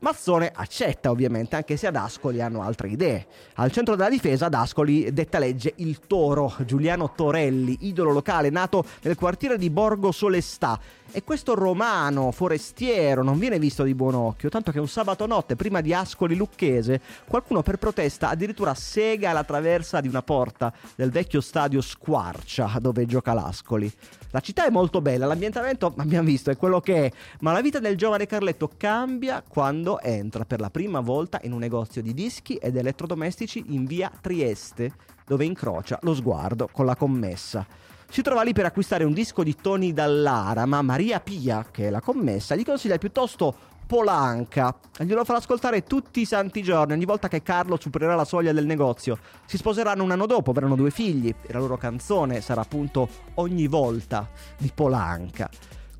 Mazzone 0.00 0.52
accetta 0.54 1.10
ovviamente, 1.10 1.56
anche 1.56 1.76
se 1.76 1.86
ad 1.86 1.96
Ascoli 1.96 2.40
hanno 2.40 2.62
altre 2.62 2.88
idee. 2.88 3.26
Al 3.54 3.72
centro 3.72 3.96
della 3.96 4.08
difesa 4.08 4.46
ad 4.46 4.54
Ascoli 4.54 5.12
detta 5.12 5.38
legge 5.38 5.72
il 5.76 6.00
Toro, 6.06 6.54
Giuliano 6.64 7.12
Torelli, 7.14 7.78
idolo 7.80 8.12
locale 8.12 8.50
nato 8.50 8.84
nel 9.02 9.16
quartiere 9.16 9.58
di 9.58 9.70
Borgo 9.70 10.12
Solestà. 10.12 10.78
E 11.12 11.22
questo 11.22 11.54
romano 11.54 12.30
forestiero 12.32 13.22
non 13.22 13.38
viene 13.38 13.58
visto 13.58 13.84
di 13.84 13.94
buon 13.94 14.14
occhio, 14.14 14.48
tanto 14.48 14.72
che 14.72 14.80
un 14.80 14.88
sabato 14.88 15.26
notte, 15.26 15.56
prima 15.56 15.80
di 15.80 15.94
Ascoli 15.94 16.34
Lucchese, 16.34 17.00
qualcuno 17.26 17.62
per 17.62 17.78
protesta 17.78 18.28
addirittura 18.28 18.74
sega 18.74 19.32
la 19.32 19.44
traversa 19.44 20.00
di 20.00 20.08
una 20.08 20.22
porta 20.22 20.72
del 20.94 21.10
vecchio 21.10 21.40
stadio 21.40 21.80
Squarcia 21.80 22.76
dove 22.80 23.06
gioca 23.06 23.32
l'Ascoli. 23.32 23.90
La 24.30 24.40
città 24.40 24.66
è 24.66 24.70
molto 24.70 25.00
bella, 25.00 25.24
l'ambientamento 25.24 25.94
abbiamo 25.96 26.26
visto 26.26 26.50
è 26.50 26.56
quello 26.56 26.80
che 26.80 27.06
è, 27.06 27.12
ma 27.40 27.52
la 27.52 27.62
vita 27.62 27.78
del 27.78 27.96
giovane 27.96 28.26
Carletto 28.26 28.70
cambia 28.76 29.42
quando 29.46 29.85
entra 30.00 30.44
per 30.44 30.60
la 30.60 30.70
prima 30.70 31.00
volta 31.00 31.38
in 31.42 31.52
un 31.52 31.60
negozio 31.60 32.02
di 32.02 32.12
dischi 32.12 32.56
ed 32.56 32.76
elettrodomestici 32.76 33.64
in 33.68 33.84
via 33.84 34.10
Trieste, 34.20 34.92
dove 35.24 35.44
incrocia 35.44 35.98
lo 36.02 36.14
sguardo 36.14 36.68
con 36.70 36.84
la 36.84 36.96
commessa. 36.96 37.66
Si 38.08 38.22
trova 38.22 38.42
lì 38.42 38.52
per 38.52 38.66
acquistare 38.66 39.04
un 39.04 39.12
disco 39.12 39.42
di 39.42 39.54
Tony 39.54 39.92
Dallara, 39.92 40.66
ma 40.66 40.82
Maria 40.82 41.20
Pia, 41.20 41.66
che 41.70 41.86
è 41.86 41.90
la 41.90 42.00
commessa, 42.00 42.54
gli 42.54 42.64
consiglia 42.64 42.98
piuttosto 42.98 43.54
Polanca. 43.86 44.76
Glielo 44.98 45.24
farà 45.24 45.38
ascoltare 45.38 45.84
tutti 45.84 46.20
i 46.20 46.24
santi 46.24 46.62
giorni, 46.62 46.92
ogni 46.92 47.04
volta 47.04 47.28
che 47.28 47.42
Carlo 47.42 47.78
supererà 47.78 48.14
la 48.14 48.24
soglia 48.24 48.52
del 48.52 48.66
negozio. 48.66 49.18
Si 49.44 49.56
sposeranno 49.56 50.02
un 50.02 50.10
anno 50.10 50.26
dopo, 50.26 50.50
avranno 50.50 50.74
due 50.74 50.90
figli 50.90 51.28
e 51.28 51.52
la 51.52 51.60
loro 51.60 51.76
canzone 51.76 52.40
sarà 52.40 52.62
appunto 52.62 53.08
Ogni 53.34 53.66
volta 53.68 54.28
di 54.56 54.70
Polanca. 54.74 55.48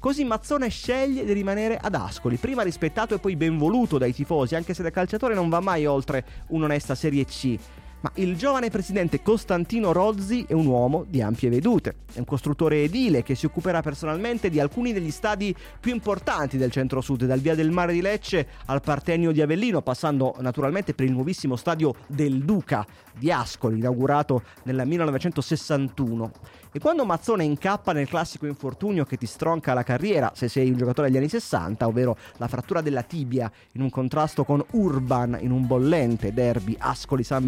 Così 0.06 0.22
Mazzone 0.22 0.68
sceglie 0.68 1.24
di 1.24 1.32
rimanere 1.32 1.76
ad 1.76 1.96
Ascoli, 1.96 2.36
prima 2.36 2.62
rispettato 2.62 3.16
e 3.16 3.18
poi 3.18 3.34
ben 3.34 3.58
voluto 3.58 3.98
dai 3.98 4.12
tifosi, 4.14 4.54
anche 4.54 4.72
se 4.72 4.84
da 4.84 4.90
calciatore 4.90 5.34
non 5.34 5.48
va 5.48 5.58
mai 5.58 5.84
oltre 5.84 6.24
un'onesta 6.46 6.94
Serie 6.94 7.24
C 7.24 7.58
ma 8.06 8.12
il 8.16 8.36
giovane 8.36 8.70
presidente 8.70 9.20
Costantino 9.20 9.90
Rozzi 9.90 10.44
è 10.46 10.52
un 10.52 10.66
uomo 10.66 11.04
di 11.08 11.20
ampie 11.20 11.48
vedute. 11.48 11.94
È 12.12 12.18
un 12.20 12.24
costruttore 12.24 12.84
edile 12.84 13.24
che 13.24 13.34
si 13.34 13.46
occuperà 13.46 13.82
personalmente 13.82 14.48
di 14.48 14.60
alcuni 14.60 14.92
degli 14.92 15.10
stadi 15.10 15.54
più 15.80 15.92
importanti 15.92 16.56
del 16.56 16.70
centro-sud, 16.70 17.24
dal 17.24 17.40
Via 17.40 17.56
del 17.56 17.72
Mare 17.72 17.92
di 17.92 18.00
Lecce 18.00 18.46
al 18.66 18.80
Partenio 18.80 19.32
di 19.32 19.42
Avellino, 19.42 19.82
passando 19.82 20.36
naturalmente 20.38 20.94
per 20.94 21.06
il 21.06 21.12
nuovissimo 21.12 21.56
stadio 21.56 21.94
del 22.06 22.44
Duca 22.44 22.86
di 23.18 23.32
Ascoli, 23.32 23.78
inaugurato 23.78 24.42
nel 24.64 24.82
1961. 24.86 26.30
E 26.76 26.78
quando 26.78 27.06
Mazzone 27.06 27.42
incappa 27.42 27.92
nel 27.92 28.06
classico 28.06 28.44
infortunio 28.44 29.06
che 29.06 29.16
ti 29.16 29.24
stronca 29.24 29.72
la 29.72 29.82
carriera, 29.82 30.32
se 30.34 30.46
sei 30.46 30.68
un 30.68 30.76
giocatore 30.76 31.08
degli 31.08 31.16
anni 31.16 31.30
60, 31.30 31.86
ovvero 31.86 32.18
la 32.36 32.48
frattura 32.48 32.82
della 32.82 33.02
tibia 33.02 33.50
in 33.72 33.80
un 33.80 33.88
contrasto 33.88 34.44
con 34.44 34.62
Urban 34.72 35.38
in 35.40 35.52
un 35.52 35.66
bollente 35.66 36.34
derby 36.34 36.76
Ascoli-San 36.78 37.42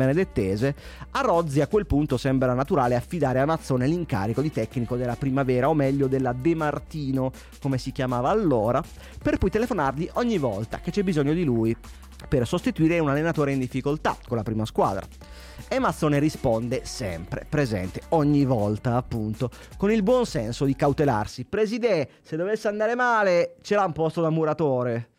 Benedettese, 0.49 0.75
a 1.12 1.21
Rozzi 1.21 1.61
a 1.61 1.67
quel 1.67 1.87
punto 1.87 2.17
sembra 2.17 2.55
naturale 2.55 2.95
affidare 2.95 3.40
a 3.40 3.47
Mazzone 3.47 3.87
l'incarico 3.87 4.40
di 4.40 4.50
tecnico 4.50 4.97
della 4.97 5.17
primavera, 5.17 5.69
o 5.69 5.75
meglio 5.75 6.07
della 6.07 6.33
De 6.33 6.55
Martino, 6.55 7.31
come 7.61 7.78
si 7.78 7.93
chiamava 7.93 8.31
allora, 8.31 8.83
per 9.23 9.38
poi 9.38 9.50
telefonargli 9.50 10.09
ogni 10.14 10.38
volta 10.38 10.81
che 10.81 10.90
c'è 10.90 11.02
bisogno 11.02 11.33
di 11.33 11.45
lui 11.45 11.76
per 12.28 12.47
sostituire 12.47 12.99
un 12.99 13.09
allenatore 13.09 13.52
in 13.52 13.61
difficoltà 13.61 14.17
con 14.26 14.37
la 14.37 14.43
prima 14.43 14.64
squadra. 14.64 15.07
E 15.69 15.78
Mazzone 15.78 16.19
risponde 16.19 16.81
sempre, 16.85 17.47
presente 17.49 18.02
ogni 18.11 18.45
volta 18.45 18.97
appunto, 18.97 19.50
con 19.76 19.90
il 19.93 20.02
buon 20.02 20.26
senso 20.26 20.64
di 20.64 20.75
cautelarsi. 20.75 21.45
Preside, 21.45 22.09
se 22.23 22.37
dovesse 22.37 22.69
andare 22.69 22.95
male, 22.95 23.57
ce 23.62 23.75
l'ha 23.75 23.85
un 23.85 23.93
posto 23.93 24.21
da 24.21 24.31
muratore. 24.31 25.17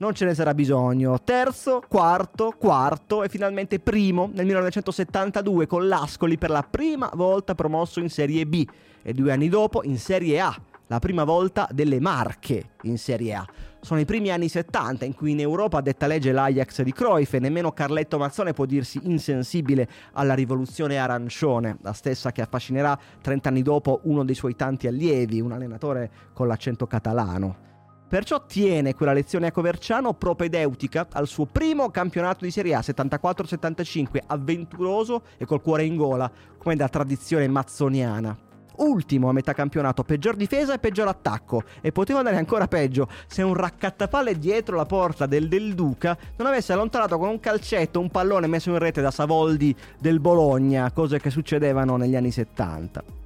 Non 0.00 0.14
ce 0.14 0.24
ne 0.24 0.32
sarà 0.32 0.54
bisogno. 0.54 1.20
Terzo, 1.22 1.82
quarto, 1.86 2.54
quarto 2.58 3.22
e 3.22 3.28
finalmente 3.28 3.80
primo 3.80 4.30
nel 4.32 4.46
1972 4.46 5.66
con 5.66 5.88
l'Ascoli 5.88 6.38
per 6.38 6.48
la 6.48 6.62
prima 6.62 7.10
volta 7.12 7.54
promosso 7.54 8.00
in 8.00 8.08
Serie 8.08 8.46
B 8.46 8.66
e 9.02 9.12
due 9.12 9.30
anni 9.30 9.50
dopo 9.50 9.84
in 9.84 9.98
Serie 9.98 10.40
A 10.40 10.58
la 10.86 10.98
prima 11.00 11.24
volta 11.24 11.68
delle 11.70 12.00
Marche 12.00 12.70
in 12.84 12.96
Serie 12.96 13.34
A. 13.34 13.46
Sono 13.82 14.00
i 14.00 14.06
primi 14.06 14.30
anni 14.30 14.48
70 14.48 15.04
in 15.04 15.14
cui 15.14 15.32
in 15.32 15.40
Europa 15.40 15.82
detta 15.82 16.06
legge 16.06 16.32
l'Ajax 16.32 16.80
di 16.80 16.92
Cruyff 16.92 17.34
e 17.34 17.38
nemmeno 17.38 17.72
Carletto 17.72 18.16
Mazzone 18.16 18.54
può 18.54 18.64
dirsi 18.64 19.00
insensibile 19.02 19.86
alla 20.12 20.32
rivoluzione 20.32 20.96
arancione, 20.96 21.76
la 21.82 21.92
stessa 21.92 22.32
che 22.32 22.40
affascinerà 22.40 22.98
30 23.20 23.50
anni 23.50 23.60
dopo 23.60 24.00
uno 24.04 24.24
dei 24.24 24.34
suoi 24.34 24.56
tanti 24.56 24.86
allievi, 24.86 25.42
un 25.42 25.52
allenatore 25.52 26.10
con 26.32 26.46
l'accento 26.46 26.86
catalano. 26.86 27.68
Perciò 28.10 28.44
tiene 28.44 28.96
quella 28.96 29.12
lezione 29.12 29.46
a 29.46 29.52
Coverciano 29.52 30.14
propedeutica 30.14 31.06
al 31.12 31.28
suo 31.28 31.46
primo 31.46 31.90
campionato 31.90 32.44
di 32.44 32.50
Serie 32.50 32.74
A 32.74 32.80
74-75, 32.80 34.18
avventuroso 34.26 35.22
e 35.36 35.44
col 35.44 35.62
cuore 35.62 35.84
in 35.84 35.94
gola, 35.94 36.28
come 36.58 36.74
da 36.74 36.88
tradizione 36.88 37.46
mazzoniana. 37.46 38.36
ultimo 38.78 39.28
a 39.28 39.32
metà 39.32 39.52
campionato, 39.52 40.02
peggior 40.02 40.34
difesa 40.34 40.74
e 40.74 40.80
peggior 40.80 41.06
attacco. 41.06 41.62
E 41.80 41.92
poteva 41.92 42.18
andare 42.18 42.36
ancora 42.36 42.66
peggio 42.66 43.06
se 43.28 43.42
un 43.42 43.54
raccattapalle 43.54 44.36
dietro 44.36 44.74
la 44.74 44.86
porta 44.86 45.26
del 45.26 45.46
Del 45.46 45.74
Duca 45.76 46.18
non 46.36 46.48
avesse 46.48 46.72
allontanato 46.72 47.16
con 47.16 47.28
un 47.28 47.38
calcetto 47.38 48.00
un 48.00 48.10
pallone 48.10 48.48
messo 48.48 48.70
in 48.70 48.78
rete 48.78 49.00
da 49.00 49.12
Savoldi 49.12 49.72
del 50.00 50.18
Bologna, 50.18 50.90
cose 50.90 51.20
che 51.20 51.30
succedevano 51.30 51.96
negli 51.96 52.16
anni 52.16 52.32
70. 52.32 53.19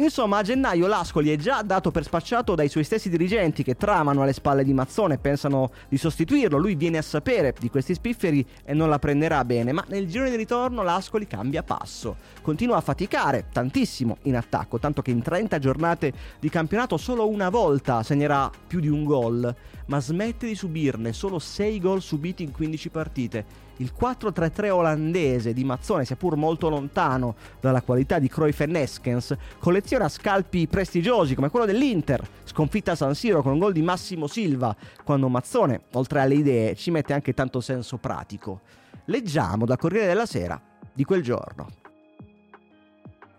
Insomma, 0.00 0.38
a 0.38 0.42
gennaio 0.42 0.86
l'Ascoli 0.86 1.30
è 1.30 1.36
già 1.36 1.62
dato 1.62 1.90
per 1.90 2.04
spacciato 2.04 2.54
dai 2.54 2.68
suoi 2.68 2.84
stessi 2.84 3.08
dirigenti 3.08 3.64
che 3.64 3.74
tramano 3.74 4.22
alle 4.22 4.32
spalle 4.32 4.62
di 4.62 4.72
Mazzone 4.72 5.14
e 5.14 5.18
pensano 5.18 5.72
di 5.88 5.96
sostituirlo. 5.96 6.56
Lui 6.56 6.76
viene 6.76 6.98
a 6.98 7.02
sapere 7.02 7.52
di 7.58 7.68
questi 7.68 7.94
spifferi 7.94 8.46
e 8.64 8.74
non 8.74 8.90
la 8.90 9.00
prenderà 9.00 9.44
bene, 9.44 9.72
ma 9.72 9.84
nel 9.88 10.06
giro 10.06 10.28
di 10.28 10.36
ritorno 10.36 10.84
l'Ascoli 10.84 11.26
cambia 11.26 11.64
passo. 11.64 12.14
Continua 12.42 12.76
a 12.76 12.80
faticare 12.80 13.46
tantissimo 13.52 14.18
in 14.22 14.36
attacco, 14.36 14.78
tanto 14.78 15.02
che 15.02 15.10
in 15.10 15.20
30 15.20 15.58
giornate 15.58 16.12
di 16.38 16.48
campionato 16.48 16.96
solo 16.96 17.26
una 17.26 17.48
volta 17.48 18.04
segnerà 18.04 18.48
più 18.68 18.78
di 18.78 18.88
un 18.88 19.02
gol, 19.02 19.52
ma 19.86 20.00
smette 20.00 20.46
di 20.46 20.54
subirne 20.54 21.12
solo 21.12 21.40
6 21.40 21.80
gol 21.80 22.02
subiti 22.02 22.44
in 22.44 22.52
15 22.52 22.88
partite 22.90 23.66
il 23.78 23.92
4-3-3 23.98 24.70
olandese 24.70 25.52
di 25.52 25.64
Mazzone, 25.64 26.04
sia 26.04 26.16
pur 26.16 26.36
molto 26.36 26.68
lontano 26.68 27.34
dalla 27.60 27.82
qualità 27.82 28.18
di 28.18 28.28
Cruyff 28.28 28.60
e 28.60 28.66
Neskens, 28.66 29.36
colleziona 29.58 30.08
scalpi 30.08 30.66
prestigiosi 30.68 31.34
come 31.34 31.50
quello 31.50 31.66
dell'Inter, 31.66 32.26
sconfitta 32.44 32.92
a 32.92 32.96
San 32.96 33.14
Siro 33.14 33.42
con 33.42 33.52
un 33.52 33.58
gol 33.58 33.72
di 33.72 33.82
Massimo 33.82 34.26
Silva, 34.26 34.74
quando 35.04 35.28
Mazzone, 35.28 35.82
oltre 35.92 36.20
alle 36.20 36.34
idee, 36.34 36.74
ci 36.74 36.90
mette 36.90 37.12
anche 37.12 37.34
tanto 37.34 37.60
senso 37.60 37.96
pratico. 37.98 38.60
Leggiamo 39.06 39.64
da 39.64 39.76
Corriere 39.76 40.06
della 40.06 40.26
Sera 40.26 40.60
di 40.92 41.04
quel 41.04 41.22
giorno. 41.22 41.87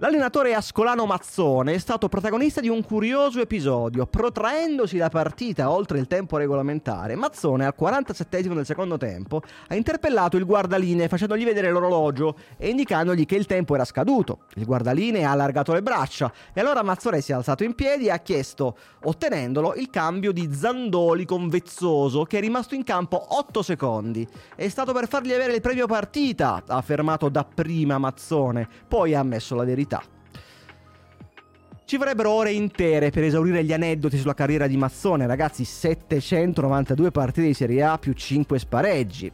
L'allenatore 0.01 0.53
Ascolano 0.53 1.05
Mazzone 1.05 1.73
è 1.73 1.77
stato 1.77 2.07
protagonista 2.07 2.61
di 2.61 2.69
un 2.69 2.81
curioso 2.85 3.41
episodio. 3.41 4.05
Protraendosi 4.05 4.95
la 4.95 5.09
partita 5.09 5.71
oltre 5.71 5.99
il 5.99 6.07
tempo 6.07 6.37
regolamentare, 6.37 7.15
Mazzone 7.15 7.65
al 7.65 7.75
47 7.75 8.41
del 8.43 8.65
secondo 8.65 8.95
tempo 8.95 9.41
ha 9.67 9.75
interpellato 9.75 10.37
il 10.37 10.45
guardaline 10.45 11.09
facendogli 11.09 11.43
vedere 11.43 11.69
l'orologio 11.69 12.37
e 12.55 12.69
indicandogli 12.69 13.25
che 13.25 13.35
il 13.35 13.45
tempo 13.45 13.75
era 13.75 13.83
scaduto. 13.83 14.43
Il 14.53 14.63
guardaline 14.63 15.25
ha 15.25 15.31
allargato 15.31 15.73
le 15.73 15.81
braccia 15.81 16.31
e 16.53 16.61
allora 16.61 16.81
Mazzone 16.81 17.19
si 17.19 17.33
è 17.33 17.35
alzato 17.35 17.65
in 17.65 17.75
piedi 17.75 18.05
e 18.05 18.11
ha 18.11 18.19
chiesto, 18.19 18.77
ottenendolo, 19.03 19.73
il 19.75 19.89
cambio 19.89 20.31
di 20.31 20.49
Zandoli 20.53 21.25
con 21.25 21.49
Vezzoso 21.49 22.23
che 22.23 22.37
è 22.37 22.39
rimasto 22.39 22.73
in 22.73 22.85
campo 22.85 23.21
8 23.37 23.61
secondi. 23.61 24.25
È 24.55 24.69
stato 24.69 24.93
per 24.93 25.09
fargli 25.09 25.33
avere 25.33 25.55
il 25.55 25.59
premio 25.59 25.87
partita, 25.87 26.63
ha 26.65 26.77
affermato 26.77 27.27
dapprima 27.27 27.97
Mazzone, 27.97 28.65
poi 28.87 29.13
ha 29.13 29.19
ammesso 29.19 29.55
la 29.55 29.65
verità. 29.65 29.87
Ci 31.89 31.97
vorrebbero 31.97 32.29
ore 32.29 32.51
intere 32.51 33.09
per 33.09 33.23
esaurire 33.23 33.63
gli 33.63 33.73
aneddoti 33.73 34.19
sulla 34.19 34.35
carriera 34.35 34.67
di 34.67 34.77
Mazzone, 34.77 35.25
ragazzi, 35.25 35.63
792 35.65 37.09
partite 37.09 37.47
di 37.47 37.55
Serie 37.55 37.81
A 37.81 37.97
più 37.97 38.13
5 38.13 38.59
spareggi. 38.59 39.31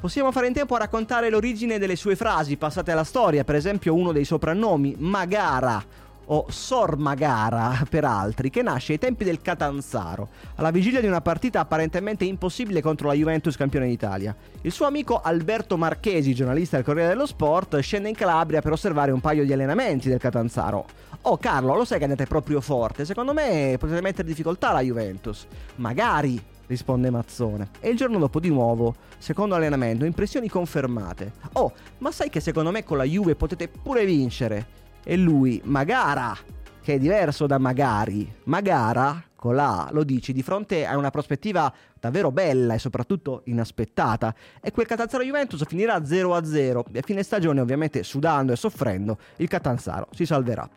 Possiamo 0.00 0.32
fare 0.32 0.46
in 0.46 0.54
tempo 0.54 0.74
a 0.74 0.78
raccontare 0.78 1.28
l'origine 1.28 1.78
delle 1.78 1.96
sue 1.96 2.16
frasi 2.16 2.56
passate 2.56 2.92
alla 2.92 3.04
storia, 3.04 3.44
per 3.44 3.56
esempio 3.56 3.92
uno 3.92 4.10
dei 4.10 4.24
soprannomi, 4.24 4.94
Magara, 5.00 5.84
o 6.32 6.46
Sor 6.48 6.96
Magara 6.96 7.84
per 7.88 8.06
altri, 8.06 8.48
che 8.48 8.62
nasce 8.62 8.92
ai 8.92 8.98
tempi 8.98 9.22
del 9.22 9.42
Catanzaro, 9.42 10.28
alla 10.54 10.70
vigilia 10.70 11.02
di 11.02 11.06
una 11.06 11.20
partita 11.20 11.60
apparentemente 11.60 12.24
impossibile 12.24 12.80
contro 12.80 13.08
la 13.08 13.12
Juventus 13.12 13.54
campione 13.54 13.86
d'Italia. 13.86 14.34
Il 14.62 14.72
suo 14.72 14.86
amico 14.86 15.20
Alberto 15.20 15.76
Marchesi, 15.76 16.34
giornalista 16.34 16.76
del 16.76 16.86
Corriere 16.86 17.10
dello 17.10 17.26
Sport, 17.26 17.78
scende 17.80 18.08
in 18.08 18.14
Calabria 18.14 18.62
per 18.62 18.72
osservare 18.72 19.10
un 19.10 19.20
paio 19.20 19.44
di 19.44 19.52
allenamenti 19.52 20.08
del 20.08 20.18
Catanzaro. 20.18 20.86
Oh 21.22 21.36
Carlo, 21.36 21.76
lo 21.76 21.84
sai 21.84 21.98
che 21.98 22.04
andate 22.04 22.24
proprio 22.24 22.62
forte, 22.62 23.04
secondo 23.04 23.34
me 23.34 23.76
potete 23.78 24.00
mettere 24.00 24.22
in 24.22 24.28
difficoltà 24.28 24.72
la 24.72 24.80
Juventus. 24.80 25.46
Magari, 25.76 26.42
risponde 26.66 27.10
Mazzone. 27.10 27.68
E 27.78 27.90
il 27.90 27.96
giorno 27.98 28.18
dopo 28.18 28.40
di 28.40 28.48
nuovo, 28.48 28.94
secondo 29.18 29.54
allenamento, 29.54 30.06
impressioni 30.06 30.48
confermate. 30.48 31.32
Oh, 31.52 31.72
ma 31.98 32.10
sai 32.10 32.30
che 32.30 32.40
secondo 32.40 32.70
me 32.70 32.84
con 32.84 32.96
la 32.96 33.04
Juve 33.04 33.34
potete 33.34 33.68
pure 33.68 34.06
vincere? 34.06 34.80
E 35.04 35.16
lui, 35.16 35.60
Magara, 35.64 36.36
che 36.82 36.94
è 36.94 36.98
diverso 36.98 37.46
da 37.46 37.58
magari. 37.58 38.32
Magara, 38.44 39.22
con 39.34 39.54
la 39.54 39.88
lo 39.90 40.04
dici 40.04 40.32
di 40.32 40.42
fronte 40.42 40.86
a 40.86 40.96
una 40.96 41.10
prospettiva 41.10 41.72
davvero 41.98 42.30
bella 42.30 42.74
e 42.74 42.78
soprattutto 42.78 43.42
inaspettata. 43.46 44.34
E 44.60 44.70
quel 44.70 44.86
Catanzaro 44.86 45.24
Juventus 45.24 45.64
finirà 45.66 45.98
0-0 45.98 46.82
e 46.92 46.98
a 46.98 47.02
fine 47.02 47.22
stagione, 47.22 47.60
ovviamente 47.60 48.02
sudando 48.02 48.52
e 48.52 48.56
soffrendo, 48.56 49.18
il 49.36 49.48
Catanzaro 49.48 50.08
si 50.12 50.26
salverà. 50.26 50.68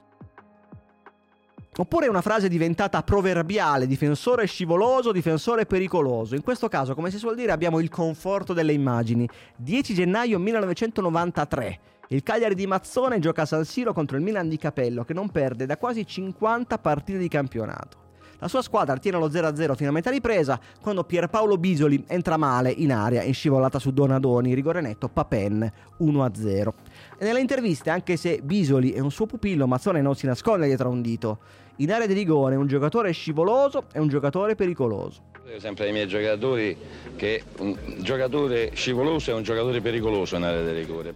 Oppure 1.77 2.07
una 2.07 2.21
frase 2.21 2.47
diventata 2.47 3.03
proverbiale, 3.03 3.85
difensore 3.85 4.45
scivoloso, 4.45 5.11
difensore 5.11 5.65
pericoloso. 5.65 6.33
In 6.33 6.41
questo 6.41 6.69
caso, 6.69 6.95
come 6.95 7.11
si 7.11 7.17
suol 7.17 7.35
dire, 7.35 7.51
abbiamo 7.51 7.79
il 7.81 7.89
conforto 7.89 8.53
delle 8.53 8.71
immagini. 8.71 9.27
10 9.57 9.93
gennaio 9.93 10.39
1993. 10.39 11.79
Il 12.09 12.21
Cagliari 12.21 12.53
di 12.53 12.67
Mazzone 12.67 13.17
gioca 13.17 13.41
a 13.41 13.45
San 13.47 13.65
Siro 13.65 13.91
contro 13.91 14.15
il 14.15 14.21
Milan 14.21 14.47
di 14.47 14.59
Capello 14.59 15.03
che 15.03 15.13
non 15.13 15.29
perde 15.29 15.65
da 15.65 15.75
quasi 15.75 16.05
50 16.05 16.77
partite 16.77 17.17
di 17.17 17.27
campionato. 17.27 18.03
La 18.37 18.47
sua 18.47 18.61
squadra 18.61 18.95
tiene 18.97 19.17
lo 19.17 19.27
0-0 19.27 19.75
fino 19.75 19.89
a 19.89 19.93
metà 19.93 20.11
ripresa 20.11 20.59
quando 20.79 21.03
Pierpaolo 21.03 21.57
Bisoli 21.57 22.03
entra 22.07 22.37
male 22.37 22.69
in 22.69 22.91
aria 22.91 23.23
in 23.23 23.33
scivolata 23.33 23.79
su 23.79 23.91
Donadoni, 23.91 24.53
rigore 24.53 24.81
netto 24.81 25.07
Papen 25.07 25.71
1-0. 25.99 26.69
E 27.17 27.25
nelle 27.25 27.39
interviste, 27.39 27.89
anche 27.89 28.17
se 28.17 28.39
Bisoli 28.43 28.91
è 28.91 28.99
un 28.99 29.09
suo 29.09 29.25
pupillo, 29.25 29.65
Mazzone 29.65 30.01
non 30.01 30.13
si 30.13 30.27
nasconde 30.27 30.67
dietro 30.67 30.89
a 30.89 30.91
un 30.91 31.01
dito. 31.01 31.39
In 31.77 31.91
area 31.91 32.05
di 32.05 32.13
rigore 32.13 32.55
un 32.55 32.67
giocatore 32.67 33.11
scivoloso 33.13 33.85
e 33.91 33.99
un 33.99 34.09
giocatore 34.09 34.53
pericoloso. 34.53 35.23
Dico 35.43 35.59
sempre 35.59 35.85
ai 35.85 35.91
miei 35.91 36.07
giocatori 36.07 36.77
che 37.15 37.43
un 37.59 37.75
giocatore 38.01 38.71
scivoloso 38.75 39.31
è 39.31 39.33
un 39.33 39.43
giocatore 39.43 39.81
pericoloso 39.81 40.35
in 40.35 40.43
area 40.43 40.61
di 40.61 40.77
rigore. 40.77 41.13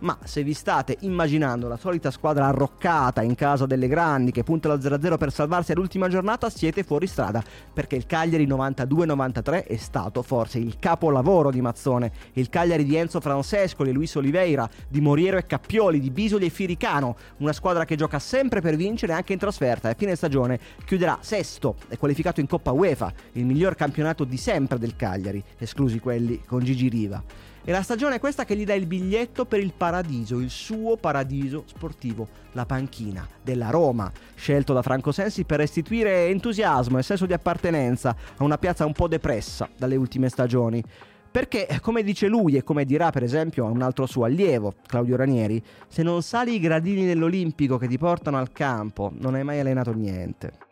Ma 0.00 0.16
se 0.24 0.42
vi 0.42 0.54
state 0.54 0.96
immaginando 1.00 1.68
la 1.68 1.76
solita 1.76 2.10
squadra 2.10 2.46
arroccata 2.46 3.20
in 3.20 3.34
casa 3.34 3.66
delle 3.66 3.86
grandi 3.86 4.30
che 4.30 4.42
punta 4.42 4.72
allo 4.72 4.80
0-0 4.80 5.18
per 5.18 5.30
salvarsi 5.30 5.72
all'ultima 5.72 6.08
giornata, 6.08 6.48
siete 6.48 6.84
fuori 6.84 7.06
strada, 7.06 7.42
perché 7.72 7.96
il 7.96 8.06
Cagliari 8.06 8.46
92-93 8.46 9.66
è 9.66 9.76
stato 9.76 10.22
forse 10.22 10.58
il 10.58 10.78
capolavoro 10.78 11.50
di 11.50 11.60
Mazzone. 11.60 12.12
Il 12.32 12.48
Cagliari 12.48 12.84
di 12.84 12.96
Enzo 12.96 13.20
Francescoli 13.20 13.90
e 13.90 13.92
Luis 13.92 14.14
Oliveira, 14.14 14.66
di 14.88 15.02
Moriero 15.02 15.36
e 15.36 15.44
Cappioli, 15.44 16.00
di 16.00 16.10
Bisoli 16.10 16.46
e 16.46 16.50
Firicano, 16.50 17.16
una 17.38 17.52
squadra 17.52 17.84
che 17.84 17.96
gioca 17.96 18.18
sempre 18.18 18.62
per 18.62 18.76
vincere 18.76 19.12
anche 19.12 19.34
in 19.34 19.38
trasferta 19.38 19.88
e 19.88 19.92
a 19.92 19.96
fine 19.96 20.16
stagione 20.16 20.58
chiuderà 20.86 21.18
sesto 21.20 21.76
e 21.88 21.98
qualificato 21.98 22.40
in 22.40 22.46
Coppa 22.46 22.72
UEFA, 22.72 23.12
il 23.32 23.44
miglior 23.44 23.74
campionato 23.74 24.24
di 24.24 24.38
sempre 24.38 24.78
del 24.78 24.96
Cagliari, 24.96 25.44
esclusi 25.58 26.00
quelli 26.00 26.40
con 26.46 26.60
Gigi 26.60 26.88
Riva. 26.88 27.49
E 27.62 27.72
la 27.72 27.82
stagione 27.82 28.16
è 28.16 28.20
questa 28.20 28.44
che 28.44 28.56
gli 28.56 28.64
dà 28.64 28.72
il 28.74 28.86
biglietto 28.86 29.44
per 29.44 29.60
il 29.60 29.72
paradiso, 29.76 30.38
il 30.38 30.48
suo 30.48 30.96
paradiso 30.96 31.64
sportivo, 31.66 32.26
la 32.52 32.64
panchina 32.64 33.28
della 33.42 33.68
Roma, 33.68 34.10
scelto 34.34 34.72
da 34.72 34.80
Franco 34.80 35.12
Sensi 35.12 35.44
per 35.44 35.58
restituire 35.58 36.28
entusiasmo 36.28 36.98
e 36.98 37.02
senso 37.02 37.26
di 37.26 37.34
appartenenza 37.34 38.16
a 38.36 38.44
una 38.44 38.56
piazza 38.56 38.86
un 38.86 38.92
po' 38.92 39.08
depressa 39.08 39.68
dalle 39.76 39.96
ultime 39.96 40.30
stagioni. 40.30 40.82
Perché, 41.30 41.68
come 41.80 42.02
dice 42.02 42.26
lui 42.26 42.56
e 42.56 42.64
come 42.64 42.84
dirà 42.84 43.10
per 43.10 43.22
esempio 43.22 43.66
a 43.66 43.70
un 43.70 43.82
altro 43.82 44.06
suo 44.06 44.24
allievo, 44.24 44.74
Claudio 44.86 45.16
Ranieri, 45.16 45.62
se 45.86 46.02
non 46.02 46.22
sali 46.22 46.54
i 46.54 46.60
gradini 46.60 47.06
dell'Olimpico 47.06 47.78
che 47.78 47.86
ti 47.86 47.98
portano 47.98 48.38
al 48.38 48.50
campo, 48.50 49.12
non 49.18 49.34
hai 49.34 49.44
mai 49.44 49.60
allenato 49.60 49.92
niente. 49.92 50.69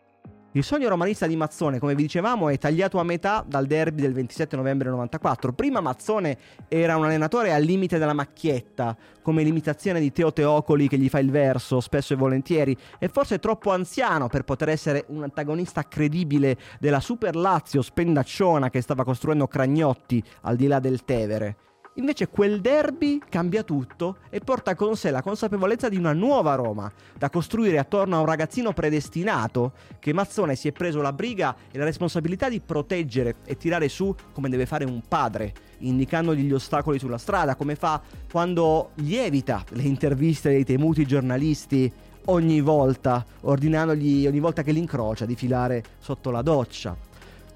Il 0.53 0.63
sogno 0.63 0.89
romanista 0.89 1.27
di 1.27 1.35
Mazzone, 1.35 1.77
come 1.77 1.93
vi 1.93 2.01
dicevamo, 2.01 2.49
è 2.49 2.57
tagliato 2.57 2.97
a 2.97 3.03
metà 3.03 3.45
dal 3.47 3.67
derby 3.67 4.01
del 4.01 4.13
27 4.13 4.55
novembre 4.55 4.89
94. 4.89 5.53
Prima 5.53 5.79
Mazzone 5.79 6.39
era 6.67 6.97
un 6.97 7.05
allenatore 7.05 7.53
al 7.53 7.61
limite 7.61 7.99
della 7.99 8.13
macchietta, 8.13 8.97
come 9.21 9.43
l'imitazione 9.43 9.99
di 9.99 10.11
Teo 10.11 10.33
Teocoli 10.33 10.87
che 10.87 10.97
gli 10.97 11.07
fa 11.07 11.19
il 11.19 11.29
verso 11.29 11.79
spesso 11.81 12.13
e 12.13 12.15
volentieri, 12.15 12.75
e 12.97 13.09
forse 13.09 13.37
troppo 13.37 13.69
anziano 13.69 14.27
per 14.27 14.43
poter 14.43 14.69
essere 14.69 15.05
un 15.09 15.21
antagonista 15.21 15.87
credibile 15.87 16.57
della 16.79 16.99
Super 16.99 17.35
Lazio 17.35 17.83
spendacciona 17.83 18.71
che 18.71 18.81
stava 18.81 19.03
costruendo 19.03 19.45
Cragnotti 19.45 20.23
al 20.41 20.55
di 20.55 20.65
là 20.65 20.79
del 20.79 21.05
Tevere. 21.05 21.68
Invece 21.99 22.29
quel 22.29 22.61
derby 22.61 23.19
cambia 23.27 23.61
tutto 23.63 24.19
e 24.29 24.39
porta 24.39 24.73
con 24.73 24.95
sé 24.95 25.11
la 25.11 25.21
consapevolezza 25.21 25.89
di 25.89 25.97
una 25.97 26.13
nuova 26.13 26.55
Roma, 26.55 26.89
da 27.17 27.29
costruire 27.29 27.77
attorno 27.77 28.15
a 28.15 28.19
un 28.19 28.25
ragazzino 28.25 28.71
predestinato 28.71 29.73
che 29.99 30.13
Mazzone 30.13 30.55
si 30.55 30.69
è 30.69 30.71
preso 30.71 31.01
la 31.01 31.11
briga 31.11 31.53
e 31.69 31.77
la 31.77 31.83
responsabilità 31.83 32.47
di 32.47 32.61
proteggere 32.61 33.35
e 33.43 33.57
tirare 33.57 33.89
su 33.89 34.15
come 34.31 34.47
deve 34.47 34.65
fare 34.65 34.85
un 34.85 35.01
padre, 35.05 35.53
indicandogli 35.79 36.43
gli 36.43 36.53
ostacoli 36.53 36.99
sulla 36.99 37.17
strada, 37.17 37.57
come 37.57 37.75
fa 37.75 38.01
quando 38.31 38.91
gli 38.93 39.15
evita 39.15 39.65
le 39.71 39.83
interviste 39.83 40.51
dei 40.51 40.63
temuti 40.63 41.05
giornalisti 41.05 41.91
ogni 42.25 42.61
volta, 42.61 43.25
ordinandogli 43.41 44.25
ogni 44.25 44.39
volta 44.39 44.63
che 44.63 44.71
li 44.71 44.79
incrocia 44.79 45.25
di 45.25 45.35
filare 45.35 45.83
sotto 45.99 46.31
la 46.31 46.41
doccia 46.41 47.07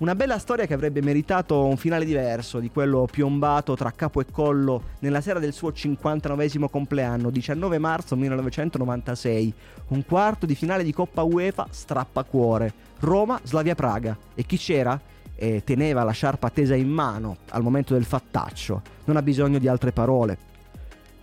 Una 0.04 0.16
bella 0.16 0.38
storia 0.38 0.66
che 0.66 0.74
avrebbe 0.74 1.02
meritato 1.02 1.64
un 1.64 1.78
finale 1.78 2.04
diverso 2.04 2.60
di 2.60 2.70
quello 2.70 3.08
piombato 3.10 3.74
tra 3.74 3.92
capo 3.92 4.20
e 4.20 4.26
collo 4.30 4.84
nella 5.00 5.22
sera 5.22 5.40
del 5.40 5.54
suo 5.54 5.72
59 5.72 6.68
compleanno, 6.70 7.30
19 7.30 7.78
marzo 7.78 8.18
1996. 8.18 9.54
Un 9.88 10.04
quarto 10.04 10.46
di 10.46 10.56
finale 10.56 10.84
di 10.84 10.92
Coppa 10.92 11.22
UEFA 11.22 11.68
strappacuore. 11.70 12.74
Roma-Slavia 13.00 13.76
Praga. 13.76 14.18
E 14.36 14.44
chi 14.44 14.58
c'era? 14.58 15.00
E 15.36 15.64
teneva 15.64 16.04
la 16.04 16.12
sciarpa 16.12 16.50
tesa 16.50 16.76
in 16.76 16.90
mano 16.90 17.38
al 17.52 17.64
momento 17.64 17.94
del 17.94 18.04
fattaccio. 18.04 18.82
Non 19.06 19.16
ha 19.16 19.22
bisogno 19.22 19.58
di 19.58 19.70
altre 19.70 19.94
parole. 19.94 20.38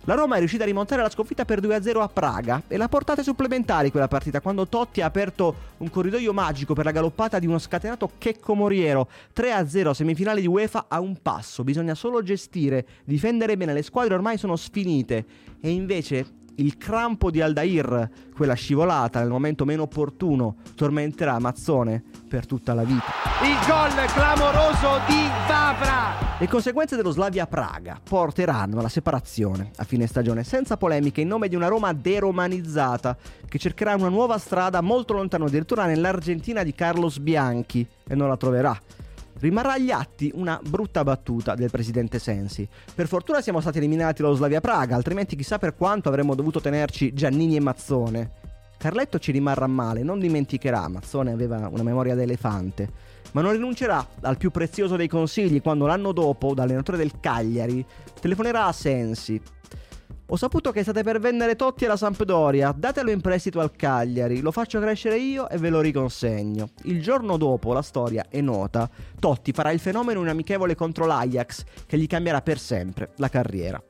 La 0.05 0.15
Roma 0.15 0.35
è 0.35 0.39
riuscita 0.39 0.63
a 0.63 0.65
rimontare 0.65 1.03
la 1.03 1.11
sconfitta 1.11 1.45
per 1.45 1.61
2-0 1.61 2.01
a 2.01 2.07
Praga 2.07 2.63
e 2.67 2.75
l'ha 2.75 2.87
portata 2.87 3.19
ai 3.19 3.25
supplementari 3.25 3.91
quella 3.91 4.07
partita 4.07 4.41
quando 4.41 4.67
Totti 4.67 4.99
ha 4.99 5.05
aperto 5.05 5.55
un 5.77 5.91
corridoio 5.91 6.33
magico 6.33 6.73
per 6.73 6.85
la 6.85 6.91
galoppata 6.91 7.37
di 7.37 7.45
uno 7.45 7.59
scatenato 7.59 8.09
Checco 8.17 8.55
Moriero. 8.55 9.07
3-0 9.35 9.91
semifinali 9.91 10.41
di 10.41 10.47
UEFA 10.47 10.85
a 10.87 10.99
un 10.99 11.17
passo, 11.21 11.63
bisogna 11.63 11.93
solo 11.93 12.23
gestire, 12.23 12.83
difendere 13.03 13.55
bene, 13.55 13.73
le 13.73 13.83
squadre 13.83 14.15
ormai 14.15 14.39
sono 14.39 14.55
sfinite. 14.55 15.23
E 15.61 15.69
invece 15.69 16.25
il 16.55 16.77
crampo 16.77 17.29
di 17.29 17.39
Aldair, 17.39 18.09
quella 18.35 18.55
scivolata 18.55 19.19
nel 19.19 19.29
momento 19.29 19.65
meno 19.65 19.83
opportuno, 19.83 20.55
tormenterà 20.73 21.37
Mazzone 21.37 22.03
per 22.31 22.45
tutta 22.45 22.73
la 22.73 22.83
vita. 22.83 23.11
Il 23.43 23.57
gol 23.67 24.05
clamoroso 24.05 25.01
di 25.05 25.27
Vavra! 25.49 26.29
Le 26.39 26.47
conseguenze 26.47 26.95
dello 26.95 27.11
Slavia 27.11 27.45
Praga 27.45 27.99
porteranno 28.01 28.79
alla 28.79 28.87
separazione 28.87 29.71
a 29.75 29.83
fine 29.83 30.07
stagione, 30.07 30.45
senza 30.45 30.77
polemiche, 30.77 31.19
in 31.19 31.27
nome 31.27 31.49
di 31.49 31.57
una 31.57 31.67
Roma 31.67 31.91
deromanizzata 31.91 33.17
che 33.49 33.59
cercherà 33.59 33.95
una 33.95 34.07
nuova 34.07 34.37
strada 34.37 34.79
molto 34.79 35.11
lontano, 35.11 35.45
addirittura 35.45 35.85
nell'Argentina 35.85 36.63
di 36.63 36.73
Carlos 36.73 37.19
Bianchi, 37.19 37.85
e 38.07 38.15
non 38.15 38.29
la 38.29 38.37
troverà. 38.37 38.79
Rimarrà 39.39 39.73
agli 39.73 39.91
atti 39.91 40.31
una 40.33 40.57
brutta 40.63 41.03
battuta 41.03 41.53
del 41.55 41.69
presidente 41.69 42.17
Sensi. 42.17 42.65
Per 42.95 43.07
fortuna 43.07 43.41
siamo 43.41 43.59
stati 43.59 43.79
eliminati 43.79 44.21
dallo 44.21 44.35
Slavia 44.35 44.61
Praga, 44.61 44.95
altrimenti 44.95 45.35
chissà 45.35 45.57
per 45.57 45.75
quanto 45.75 46.07
avremmo 46.07 46.33
dovuto 46.33 46.61
tenerci 46.61 47.13
Giannini 47.13 47.57
e 47.57 47.59
Mazzone. 47.59 48.31
Carletto 48.81 49.19
ci 49.19 49.31
rimarrà 49.31 49.67
male, 49.67 50.01
non 50.01 50.17
dimenticherà, 50.17 50.87
Mazzone 50.87 51.31
aveva 51.31 51.67
una 51.71 51.83
memoria 51.83 52.15
da 52.15 52.23
elefante, 52.23 52.89
ma 53.33 53.41
non 53.41 53.51
rinuncerà 53.51 54.03
al 54.21 54.37
più 54.37 54.49
prezioso 54.49 54.95
dei 54.95 55.07
consigli 55.07 55.61
quando 55.61 55.85
l'anno 55.85 56.11
dopo, 56.11 56.55
da 56.55 56.65
del 56.65 57.19
Cagliari, 57.19 57.85
telefonerà 58.19 58.65
a 58.65 58.71
Sensi 58.71 59.39
ho 60.33 60.37
saputo 60.37 60.71
che 60.71 60.81
state 60.81 61.03
per 61.03 61.19
vendere 61.19 61.57
Totti 61.57 61.83
alla 61.83 61.97
Sampdoria, 61.97 62.73
datelo 62.73 63.11
in 63.11 63.19
prestito 63.19 63.59
al 63.59 63.75
Cagliari, 63.75 64.39
lo 64.39 64.53
faccio 64.53 64.79
crescere 64.79 65.17
io 65.17 65.49
e 65.49 65.57
ve 65.57 65.69
lo 65.69 65.81
riconsegno. 65.81 66.69
Il 66.83 67.01
giorno 67.01 67.35
dopo, 67.35 67.73
la 67.73 67.81
storia 67.81 68.25
è 68.29 68.39
nota, 68.39 68.89
Totti 69.19 69.51
farà 69.51 69.71
il 69.71 69.79
fenomeno 69.79 70.21
in 70.21 70.29
amichevole 70.29 70.73
contro 70.73 71.05
l'Ajax 71.05 71.65
che 71.85 71.97
gli 71.97 72.07
cambierà 72.07 72.41
per 72.41 72.59
sempre 72.59 73.11
la 73.17 73.27
carriera. 73.27 73.83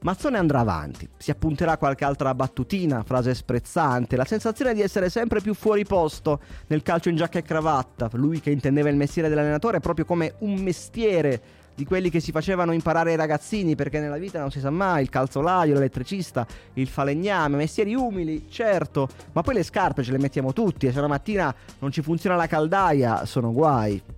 Mazzone 0.00 0.38
andrà 0.38 0.60
avanti, 0.60 1.08
si 1.16 1.32
appunterà 1.32 1.76
qualche 1.76 2.04
altra 2.04 2.32
battutina, 2.32 3.02
frase 3.02 3.34
sprezzante, 3.34 4.14
la 4.14 4.24
sensazione 4.24 4.72
di 4.72 4.80
essere 4.80 5.10
sempre 5.10 5.40
più 5.40 5.54
fuori 5.54 5.84
posto 5.84 6.40
nel 6.68 6.82
calcio 6.82 7.08
in 7.08 7.16
giacca 7.16 7.40
e 7.40 7.42
cravatta, 7.42 8.08
lui 8.12 8.40
che 8.40 8.50
intendeva 8.50 8.88
il 8.90 8.96
mestiere 8.96 9.28
dell'allenatore 9.28 9.80
proprio 9.80 10.04
come 10.04 10.34
un 10.38 10.54
mestiere 10.60 11.40
di 11.74 11.84
quelli 11.84 12.10
che 12.10 12.20
si 12.20 12.30
facevano 12.30 12.72
imparare 12.72 13.10
ai 13.10 13.16
ragazzini 13.16 13.74
perché 13.74 13.98
nella 13.98 14.18
vita 14.18 14.38
non 14.38 14.52
si 14.52 14.60
sa 14.60 14.70
mai, 14.70 15.02
il 15.02 15.10
calzolaio, 15.10 15.74
l'elettricista, 15.74 16.46
il 16.74 16.88
falegname, 16.88 17.56
mestieri 17.56 17.94
umili, 17.94 18.46
certo, 18.48 19.08
ma 19.32 19.42
poi 19.42 19.54
le 19.54 19.62
scarpe 19.64 20.04
ce 20.04 20.12
le 20.12 20.18
mettiamo 20.18 20.52
tutti 20.52 20.86
e 20.86 20.92
se 20.92 20.98
una 20.98 21.08
mattina 21.08 21.52
non 21.80 21.90
ci 21.90 22.02
funziona 22.02 22.36
la 22.36 22.46
caldaia 22.46 23.24
sono 23.24 23.52
guai. 23.52 24.17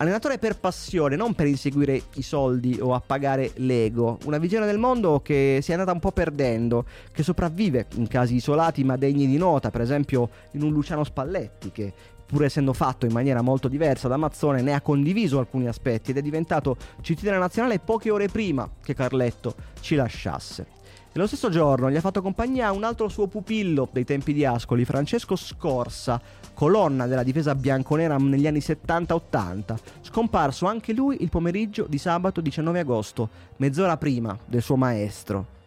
Allenatore 0.00 0.38
per 0.38 0.56
passione, 0.56 1.14
non 1.14 1.34
per 1.34 1.46
inseguire 1.46 2.00
i 2.14 2.22
soldi 2.22 2.78
o 2.80 2.94
appagare 2.94 3.50
l'ego. 3.56 4.18
Una 4.24 4.38
visione 4.38 4.64
del 4.64 4.78
mondo 4.78 5.20
che 5.20 5.58
si 5.60 5.72
è 5.72 5.74
andata 5.74 5.92
un 5.92 5.98
po' 5.98 6.10
perdendo, 6.10 6.86
che 7.12 7.22
sopravvive 7.22 7.86
in 7.96 8.08
casi 8.08 8.36
isolati 8.36 8.82
ma 8.82 8.96
degni 8.96 9.26
di 9.26 9.36
nota, 9.36 9.70
per 9.70 9.82
esempio 9.82 10.30
in 10.52 10.62
un 10.62 10.72
Luciano 10.72 11.04
Spalletti 11.04 11.70
che 11.70 11.92
pur 12.24 12.44
essendo 12.44 12.72
fatto 12.72 13.04
in 13.04 13.12
maniera 13.12 13.42
molto 13.42 13.68
diversa 13.68 14.08
da 14.08 14.16
Mazzone, 14.16 14.62
ne 14.62 14.72
ha 14.72 14.80
condiviso 14.80 15.38
alcuni 15.38 15.68
aspetti 15.68 16.12
ed 16.12 16.16
è 16.16 16.22
diventato 16.22 16.78
cittadino 17.02 17.36
nazionale 17.38 17.78
poche 17.78 18.10
ore 18.10 18.28
prima 18.28 18.66
che 18.82 18.94
Carletto 18.94 19.54
ci 19.80 19.96
lasciasse. 19.96 20.78
E 21.12 21.18
lo 21.18 21.26
stesso 21.26 21.48
giorno 21.48 21.90
gli 21.90 21.96
ha 21.96 22.00
fatto 22.00 22.22
compagnia 22.22 22.70
un 22.70 22.84
altro 22.84 23.08
suo 23.08 23.26
pupillo 23.26 23.88
dei 23.90 24.04
tempi 24.04 24.32
di 24.32 24.44
Ascoli, 24.44 24.84
Francesco 24.84 25.34
Scorsa, 25.34 26.20
colonna 26.54 27.08
della 27.08 27.24
difesa 27.24 27.56
bianconera 27.56 28.16
negli 28.16 28.46
anni 28.46 28.60
70-80, 28.60 29.76
scomparso 30.02 30.66
anche 30.66 30.92
lui 30.92 31.16
il 31.20 31.28
pomeriggio 31.28 31.86
di 31.88 31.98
sabato 31.98 32.40
19 32.40 32.78
agosto, 32.78 33.28
mezz'ora 33.56 33.96
prima 33.96 34.38
del 34.46 34.62
suo 34.62 34.76
maestro. 34.76 35.58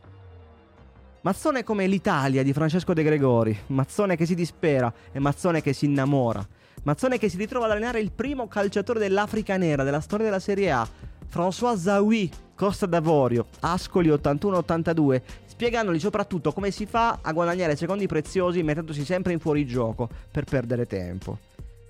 Mazzone 1.24 1.66
come 1.66 1.88
l'Italia 1.88 2.42
di 2.42 2.54
Francesco 2.54 2.94
De 2.94 3.04
Gregori, 3.04 3.58
Mazzone 3.68 4.16
che 4.16 4.26
si 4.26 4.36
dispera 4.36 4.94
e 5.12 5.20
Mazzone 5.20 5.62
che 5.62 5.74
si 5.74 5.86
innamora. 5.86 6.46
Mazzone 6.84 7.18
che 7.18 7.28
si 7.28 7.36
ritrova 7.36 7.66
ad 7.66 7.72
allenare 7.72 8.00
il 8.00 8.12
primo 8.12 8.48
calciatore 8.48 9.00
dell'Africa 9.00 9.58
nera 9.58 9.84
della 9.84 10.00
storia 10.00 10.26
della 10.26 10.40
Serie 10.40 10.72
A, 10.72 10.88
François 11.30 11.78
Zawi, 11.78 12.30
Costa 12.56 12.86
d'Avorio, 12.86 13.48
Ascoli 13.62 14.10
81-82, 14.10 15.22
spiegandogli 15.46 16.00
soprattutto 16.00 16.52
come 16.52 16.72
si 16.72 16.86
fa 16.86 17.20
a 17.22 17.32
guadagnare 17.32 17.76
secondi 17.76 18.08
preziosi 18.08 18.64
mettendosi 18.64 19.06
sempre 19.06 19.34
in 19.34 19.40
fuorigioco 19.40 20.10
per 20.32 20.44
perdere 20.44 20.86
tempo. 20.86 21.38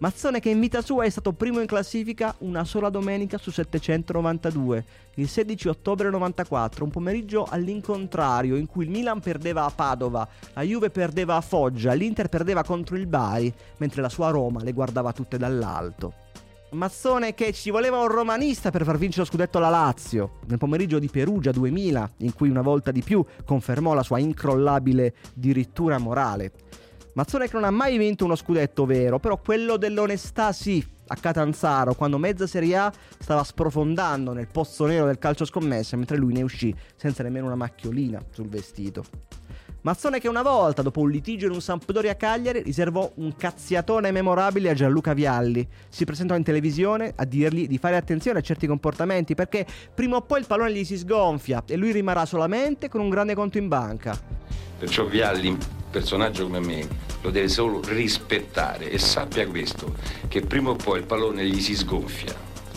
Mazzone 0.03 0.41
che 0.41 0.49
in 0.49 0.59
vita 0.59 0.81
sua 0.81 1.05
è 1.05 1.09
stato 1.09 1.31
primo 1.31 1.61
in 1.61 1.65
classifica 1.65 2.35
una 2.39 2.65
sola 2.65 2.89
domenica 2.89 3.37
su 3.37 3.51
792, 3.51 4.85
il 5.15 5.29
16 5.29 5.69
ottobre 5.69 6.09
94, 6.09 6.83
un 6.83 6.89
pomeriggio 6.89 7.45
all'incontrario 7.49 8.57
in 8.57 8.65
cui 8.65 8.83
il 8.83 8.89
Milan 8.89 9.21
perdeva 9.21 9.63
a 9.63 9.71
Padova, 9.71 10.27
la 10.55 10.61
Juve 10.61 10.89
perdeva 10.89 11.37
a 11.37 11.41
Foggia, 11.41 11.93
l'Inter 11.93 12.27
perdeva 12.27 12.65
contro 12.65 12.97
il 12.97 13.07
Bari, 13.07 13.53
mentre 13.77 14.01
la 14.01 14.09
sua 14.09 14.29
Roma 14.29 14.61
le 14.61 14.73
guardava 14.73 15.13
tutte 15.13 15.37
dall'alto. 15.37 16.22
Mazzone 16.73 17.35
che 17.35 17.53
ci 17.53 17.69
voleva 17.69 17.99
un 17.99 18.07
romanista 18.07 18.71
per 18.71 18.83
far 18.83 18.97
vincere 18.97 19.21
lo 19.21 19.27
scudetto 19.27 19.59
alla 19.59 19.69
Lazio, 19.69 20.39
nel 20.47 20.57
pomeriggio 20.57 20.97
di 20.97 21.07
Perugia 21.07 21.51
2000, 21.51 22.13
in 22.17 22.33
cui 22.33 22.49
una 22.49 22.61
volta 22.61 22.91
di 22.91 23.03
più 23.03 23.23
confermò 23.45 23.93
la 23.93 24.03
sua 24.03 24.17
incrollabile 24.17 25.13
dirittura 25.35 25.99
morale. 25.99 26.51
Mazzone 27.13 27.47
che 27.47 27.53
non 27.53 27.63
ha 27.63 27.71
mai 27.71 27.97
vinto 27.97 28.25
uno 28.25 28.35
scudetto 28.35 28.85
vero, 28.85 29.19
però 29.19 29.39
quello 29.39 29.77
dell'onestà 29.77 30.51
sì, 30.51 30.83
a 31.07 31.15
Catanzaro, 31.15 31.93
quando 31.93 32.17
mezza 32.17 32.47
Serie 32.47 32.75
A 32.75 32.93
stava 33.19 33.43
sprofondando 33.43 34.33
nel 34.33 34.47
pozzo 34.47 34.87
nero 34.87 35.05
del 35.05 35.19
calcio 35.19 35.45
scommesse, 35.45 35.95
mentre 35.95 36.17
lui 36.17 36.33
ne 36.33 36.41
uscì 36.41 36.73
senza 36.95 37.21
nemmeno 37.21 37.45
una 37.45 37.55
macchiolina 37.55 38.19
sul 38.31 38.47
vestito. 38.47 39.03
Mazzone 39.83 40.21
che 40.21 40.29
una 40.29 40.43
volta, 40.43 40.81
dopo 40.81 41.01
un 41.01 41.09
litigio 41.09 41.47
in 41.47 41.51
un 41.51 41.61
Sampdoria 41.61 42.15
Cagliari, 42.15 42.61
riservò 42.61 43.11
un 43.15 43.35
cazziatone 43.35 44.11
memorabile 44.11 44.69
a 44.69 44.73
Gianluca 44.73 45.11
Vialli. 45.11 45.67
Si 45.89 46.05
presentò 46.05 46.37
in 46.37 46.43
televisione 46.43 47.11
a 47.13 47.25
dirgli 47.25 47.67
di 47.67 47.77
fare 47.77 47.97
attenzione 47.97 48.39
a 48.39 48.41
certi 48.41 48.65
comportamenti 48.65 49.35
perché 49.35 49.65
prima 49.93 50.15
o 50.15 50.21
poi 50.21 50.39
il 50.39 50.47
pallone 50.47 50.71
gli 50.71 50.85
si 50.85 50.97
sgonfia 50.97 51.63
e 51.67 51.75
lui 51.75 51.91
rimarrà 51.91 52.25
solamente 52.25 52.87
con 52.87 53.01
un 53.01 53.09
grande 53.09 53.35
conto 53.35 53.57
in 53.57 53.67
banca. 53.67 54.17
Perciò 54.79 55.03
Vialli, 55.03 55.49
un 55.49 55.57
personaggio 55.91 56.45
come 56.45 56.61
me, 56.61 56.87
lo 57.21 57.29
deve 57.29 57.49
solo 57.49 57.81
rispettare 57.83 58.89
e 58.89 58.97
sappia 58.97 59.45
questo, 59.49 59.95
che 60.29 60.39
prima 60.39 60.69
o 60.69 60.75
poi 60.75 60.99
il 60.99 61.05
pallone 61.05 61.45
gli 61.45 61.59
si 61.59 61.75
sgonfia 61.75 62.33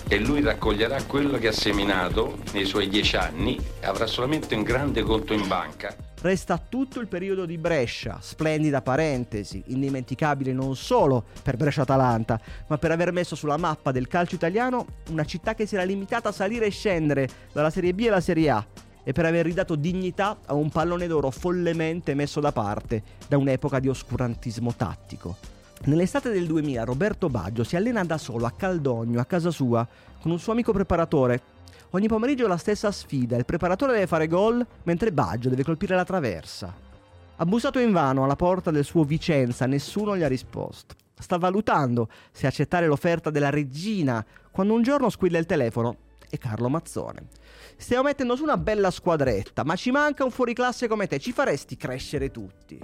e 0.09 0.19
lui 0.19 0.41
raccoglierà 0.41 1.01
quello 1.05 1.39
che 1.39 1.47
ha 1.47 1.53
seminato 1.53 2.39
nei 2.53 2.65
suoi 2.65 2.89
dieci 2.89 3.15
anni 3.15 3.57
e 3.79 3.87
avrà 3.87 4.09
solamente 4.09 4.57
un 4.57 4.65
grande 4.65 5.03
conto 5.03 5.35
in 5.35 5.47
banca. 5.47 6.06
Resta 6.21 6.59
tutto 6.59 6.99
il 7.01 7.09
periodo 7.09 7.45
di 7.45 7.59
Brescia, 7.59 8.19
splendida 8.21 8.81
parentesi, 8.81 9.63
indimenticabile 9.67 10.53
non 10.53 10.75
solo 10.75 11.25
per 11.43 11.57
Brescia-Atalanta, 11.57 12.41
ma 12.69 12.79
per 12.79 12.91
aver 12.91 13.13
messo 13.13 13.37
sulla 13.37 13.59
mappa 13.59 13.93
del 13.93 14.09
calcio 14.09 14.35
italiano 14.35 14.87
una 15.11 15.25
città 15.25 15.55
che 15.55 15.67
si 15.67 15.75
era 15.75 15.85
limitata 15.85 16.31
a 16.31 16.33
salire 16.33 16.67
e 16.67 16.71
scendere 16.71 17.29
dalla 17.53 17.71
Serie 17.71 17.93
B 17.93 18.07
alla 18.09 18.21
Serie 18.21 18.51
A 18.51 18.67
e 19.05 19.13
per 19.13 19.25
aver 19.27 19.45
ridato 19.45 19.77
dignità 19.77 20.39
a 20.47 20.55
un 20.55 20.69
pallone 20.71 21.07
d'oro 21.07 21.31
follemente 21.31 22.15
messo 22.15 22.41
da 22.41 22.51
parte 22.51 23.03
da 23.29 23.37
un'epoca 23.37 23.79
di 23.79 23.89
oscurantismo 23.89 24.75
tattico. 24.75 25.37
Nell'estate 25.85 26.31
del 26.31 26.47
2000 26.47 26.83
Roberto 26.83 27.29
Baggio 27.29 27.63
si 27.63 27.77
allena 27.77 28.03
da 28.03 28.19
solo 28.19 28.47
a 28.47 28.53
Caldogno, 28.53 29.21
a 29.21 29.25
casa 29.27 29.51
sua, 29.51 29.87
con 30.21 30.33
un 30.33 30.41
suo 30.41 30.53
amico 30.53 30.73
preparatore. 30.73 31.41
Ogni 31.97 32.09
pomeriggio 32.09 32.47
la 32.47 32.59
stessa 32.59 32.93
sfida, 32.93 33.39
il 33.39 33.47
preparatore 33.47 33.95
deve 33.95 34.07
fare 34.07 34.27
gol 34.27 34.65
mentre 34.83 35.13
Baggio 35.13 35.49
deve 35.49 35.65
colpire 35.65 35.95
la 35.95 36.05
traversa. 36.05 36.71
Ha 37.37 37.45
bussato 37.47 37.79
invano 37.79 38.23
alla 38.23 38.37
porta 38.37 38.71
del 38.71 38.85
suo 38.85 39.03
Vicenza, 39.05 39.65
nessuno 39.65 40.15
gli 40.15 40.23
ha 40.23 40.29
risposto. 40.29 40.95
Sta 41.19 41.39
valutando 41.39 42.11
se 42.33 42.47
accettare 42.47 42.87
l'offerta 42.87 43.31
della 43.31 43.49
regina 43.49 44.23
quando 44.51 44.75
un 44.75 44.83
giorno 44.83 45.09
squilla 45.09 45.39
il 45.39 45.47
telefono 45.47 45.97
e 46.29 46.37
Carlo 46.37 46.69
Mazzone. 46.69 47.29
Stiamo 47.79 48.03
mettendo 48.03 48.37
su 48.37 48.43
una 48.43 48.59
bella 48.59 48.91
squadretta, 48.91 49.65
ma 49.65 49.75
ci 49.75 49.91
manca 49.91 50.23
un 50.23 50.31
fuoriclasse 50.31 50.89
come 50.89 51.07
te, 51.07 51.19
ci 51.19 51.33
faresti 51.33 51.79
crescere 51.79 52.31
tutti. 52.31 52.79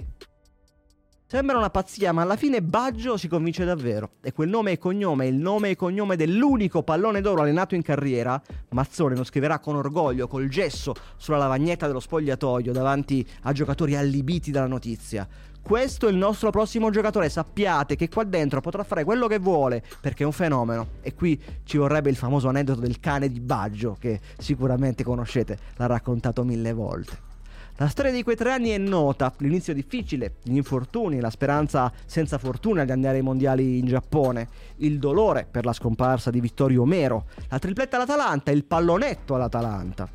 Sembra 1.33 1.57
una 1.57 1.71
pazzia, 1.71 2.11
ma 2.11 2.21
alla 2.21 2.35
fine 2.35 2.61
Baggio 2.61 3.17
si 3.17 3.27
convince 3.27 3.65
davvero. 3.65 4.11
E 4.21 4.33
quel 4.33 4.49
nome 4.49 4.73
e 4.73 4.77
cognome, 4.77 5.25
il 5.25 5.33
nome 5.33 5.71
e 5.71 5.75
cognome 5.75 6.15
dell'unico 6.15 6.83
pallone 6.83 7.21
d'oro 7.21 7.41
allenato 7.41 7.73
in 7.73 7.81
carriera, 7.81 8.39
Mazzone 8.69 9.15
lo 9.15 9.23
scriverà 9.23 9.57
con 9.57 9.75
orgoglio, 9.75 10.27
col 10.27 10.47
gesso, 10.47 10.93
sulla 11.17 11.39
lavagnetta 11.39 11.87
dello 11.87 11.99
spogliatoio, 11.99 12.71
davanti 12.71 13.27
a 13.41 13.51
giocatori 13.51 13.95
allibiti 13.95 14.51
dalla 14.51 14.67
notizia. 14.67 15.27
Questo 15.59 16.07
è 16.07 16.11
il 16.11 16.17
nostro 16.17 16.51
prossimo 16.51 16.91
giocatore, 16.91 17.29
sappiate 17.29 17.95
che 17.95 18.09
qua 18.09 18.25
dentro 18.25 18.61
potrà 18.61 18.83
fare 18.83 19.03
quello 19.03 19.25
che 19.25 19.39
vuole, 19.39 19.81
perché 20.01 20.21
è 20.21 20.27
un 20.27 20.33
fenomeno. 20.33 20.87
E 21.01 21.15
qui 21.15 21.41
ci 21.63 21.77
vorrebbe 21.77 22.11
il 22.11 22.15
famoso 22.15 22.47
aneddoto 22.47 22.81
del 22.81 22.99
cane 22.99 23.27
di 23.27 23.39
Baggio, 23.39 23.97
che 23.99 24.19
sicuramente 24.37 25.03
conoscete, 25.03 25.57
l'ha 25.77 25.87
raccontato 25.87 26.43
mille 26.43 26.73
volte. 26.73 27.32
La 27.77 27.87
storia 27.87 28.11
di 28.11 28.21
quei 28.21 28.35
tre 28.35 28.51
anni 28.51 28.69
è 28.69 28.77
nota, 28.77 29.33
l'inizio 29.37 29.73
difficile, 29.73 30.35
gli 30.43 30.55
infortuni, 30.55 31.19
la 31.19 31.31
speranza 31.31 31.91
senza 32.05 32.37
fortuna 32.37 32.85
di 32.85 32.91
andare 32.91 33.17
ai 33.17 33.23
mondiali 33.23 33.79
in 33.79 33.87
Giappone, 33.87 34.47
il 34.77 34.99
dolore 34.99 35.47
per 35.49 35.65
la 35.65 35.73
scomparsa 35.73 36.29
di 36.29 36.39
Vittorio 36.39 36.83
Omero, 36.83 37.25
la 37.49 37.57
tripletta 37.57 37.95
all'Atalanta, 37.95 38.51
il 38.51 38.63
pallonetto 38.63 39.33
all'Atalanta. 39.33 40.07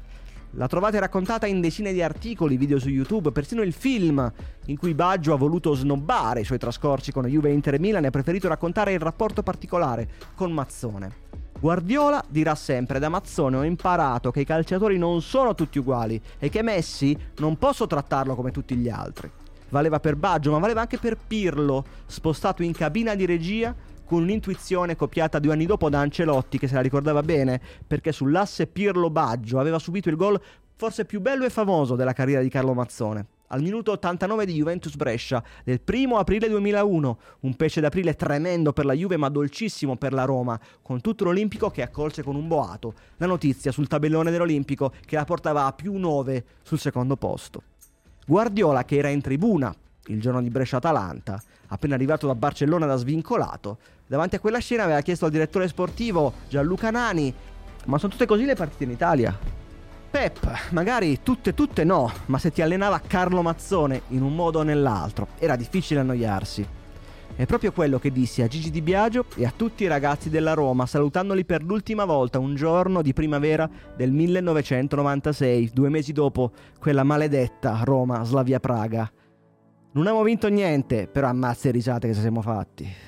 La 0.52 0.68
trovate 0.68 1.00
raccontata 1.00 1.46
in 1.46 1.60
decine 1.60 1.92
di 1.92 2.00
articoli, 2.00 2.56
video 2.56 2.78
su 2.78 2.88
YouTube, 2.88 3.32
persino 3.32 3.62
il 3.62 3.72
film 3.72 4.32
in 4.66 4.76
cui 4.76 4.94
Baggio 4.94 5.34
ha 5.34 5.36
voluto 5.36 5.74
snobbare 5.74 6.40
i 6.40 6.44
suoi 6.44 6.58
trascorsi 6.58 7.10
con 7.10 7.26
Juve, 7.26 7.50
Inter 7.50 7.74
e 7.74 7.78
Milan 7.80 8.04
e 8.04 8.06
ha 8.06 8.10
preferito 8.10 8.46
raccontare 8.46 8.92
il 8.92 9.00
rapporto 9.00 9.42
particolare 9.42 10.08
con 10.36 10.52
Mazzone. 10.52 11.27
Guardiola 11.60 12.24
dirà 12.28 12.54
sempre 12.54 13.00
da 13.00 13.08
Mazzone 13.08 13.56
ho 13.56 13.64
imparato 13.64 14.30
che 14.30 14.40
i 14.40 14.44
calciatori 14.44 14.96
non 14.96 15.20
sono 15.22 15.56
tutti 15.56 15.80
uguali 15.80 16.20
e 16.38 16.48
che 16.50 16.62
Messi 16.62 17.18
non 17.38 17.58
posso 17.58 17.88
trattarlo 17.88 18.36
come 18.36 18.52
tutti 18.52 18.76
gli 18.76 18.88
altri. 18.88 19.28
Valeva 19.70 19.98
per 19.98 20.14
Baggio, 20.14 20.52
ma 20.52 20.58
valeva 20.58 20.82
anche 20.82 20.98
per 20.98 21.16
Pirlo, 21.16 21.84
spostato 22.06 22.62
in 22.62 22.72
cabina 22.72 23.16
di 23.16 23.26
regia 23.26 23.74
con 24.04 24.22
un'intuizione 24.22 24.94
copiata 24.94 25.40
due 25.40 25.52
anni 25.52 25.66
dopo 25.66 25.90
da 25.90 25.98
Ancelotti 25.98 26.58
che 26.58 26.68
se 26.68 26.74
la 26.74 26.80
ricordava 26.80 27.22
bene 27.22 27.60
perché 27.84 28.12
sull'asse 28.12 28.68
Pirlo-Baggio 28.68 29.58
aveva 29.58 29.80
subito 29.80 30.08
il 30.08 30.16
gol 30.16 30.40
forse 30.78 31.04
più 31.04 31.20
bello 31.20 31.44
e 31.44 31.50
famoso 31.50 31.96
della 31.96 32.12
carriera 32.12 32.40
di 32.40 32.48
Carlo 32.48 32.72
Mazzone 32.72 33.26
al 33.48 33.62
minuto 33.62 33.90
89 33.92 34.46
di 34.46 34.54
Juventus 34.54 34.94
Brescia 34.94 35.42
del 35.64 35.80
1 35.84 36.18
aprile 36.18 36.48
2001, 36.48 37.18
un 37.40 37.56
pesce 37.56 37.80
d'aprile 37.80 38.14
tremendo 38.14 38.72
per 38.72 38.84
la 38.84 38.92
Juve 38.92 39.16
ma 39.16 39.28
dolcissimo 39.28 39.96
per 39.96 40.12
la 40.12 40.24
Roma, 40.24 40.60
con 40.82 41.00
tutto 41.00 41.24
l'Olimpico 41.24 41.70
che 41.70 41.82
accolse 41.82 42.22
con 42.22 42.36
un 42.36 42.46
boato 42.46 42.94
la 43.16 43.26
notizia 43.26 43.72
sul 43.72 43.88
tabellone 43.88 44.30
dell'Olimpico 44.30 44.92
che 45.04 45.16
la 45.16 45.24
portava 45.24 45.64
a 45.64 45.72
più 45.72 45.96
9 45.96 46.44
sul 46.62 46.78
secondo 46.78 47.16
posto. 47.16 47.62
Guardiola 48.24 48.84
che 48.84 48.98
era 48.98 49.08
in 49.08 49.20
tribuna 49.20 49.74
il 50.06 50.20
giorno 50.20 50.42
di 50.42 50.50
Brescia-Atalanta, 50.50 51.42
appena 51.68 51.94
arrivato 51.96 52.28
da 52.28 52.34
Barcellona 52.36 52.86
da 52.86 52.96
svincolato, 52.96 53.78
davanti 54.06 54.36
a 54.36 54.40
quella 54.40 54.58
scena 54.58 54.84
aveva 54.84 55.00
chiesto 55.00 55.24
al 55.24 55.30
direttore 55.32 55.66
sportivo 55.66 56.34
Gianluca 56.48 56.90
Nani 56.90 57.34
ma 57.86 57.98
sono 57.98 58.12
tutte 58.12 58.26
così 58.26 58.44
le 58.44 58.54
partite 58.54 58.84
in 58.84 58.90
Italia? 58.90 59.47
Pep, 60.18 60.70
magari 60.70 61.20
tutte 61.22 61.54
tutte 61.54 61.84
no, 61.84 62.10
ma 62.26 62.38
se 62.38 62.50
ti 62.50 62.60
allenava 62.60 63.00
Carlo 63.06 63.40
Mazzone 63.40 64.02
in 64.08 64.22
un 64.22 64.34
modo 64.34 64.58
o 64.58 64.62
nell'altro, 64.64 65.28
era 65.38 65.54
difficile 65.54 66.00
annoiarsi. 66.00 66.66
È 67.36 67.46
proprio 67.46 67.70
quello 67.70 68.00
che 68.00 68.10
dissi 68.10 68.42
a 68.42 68.48
Gigi 68.48 68.72
Di 68.72 68.82
Biagio 68.82 69.26
e 69.36 69.46
a 69.46 69.52
tutti 69.54 69.84
i 69.84 69.86
ragazzi 69.86 70.28
della 70.28 70.54
Roma, 70.54 70.86
salutandoli 70.86 71.44
per 71.44 71.62
l'ultima 71.62 72.04
volta 72.04 72.40
un 72.40 72.56
giorno 72.56 73.00
di 73.00 73.12
primavera 73.12 73.70
del 73.96 74.10
1996, 74.10 75.70
due 75.72 75.88
mesi 75.88 76.12
dopo 76.12 76.50
quella 76.80 77.04
maledetta 77.04 77.78
Roma-Slavia-Praga. 77.84 79.12
Non 79.92 80.04
abbiamo 80.04 80.24
vinto 80.24 80.48
niente, 80.48 81.06
però 81.06 81.28
ammazza 81.28 81.68
e 81.68 81.70
risate 81.70 82.08
che 82.08 82.14
ci 82.14 82.20
siamo 82.22 82.42
fatti. 82.42 83.07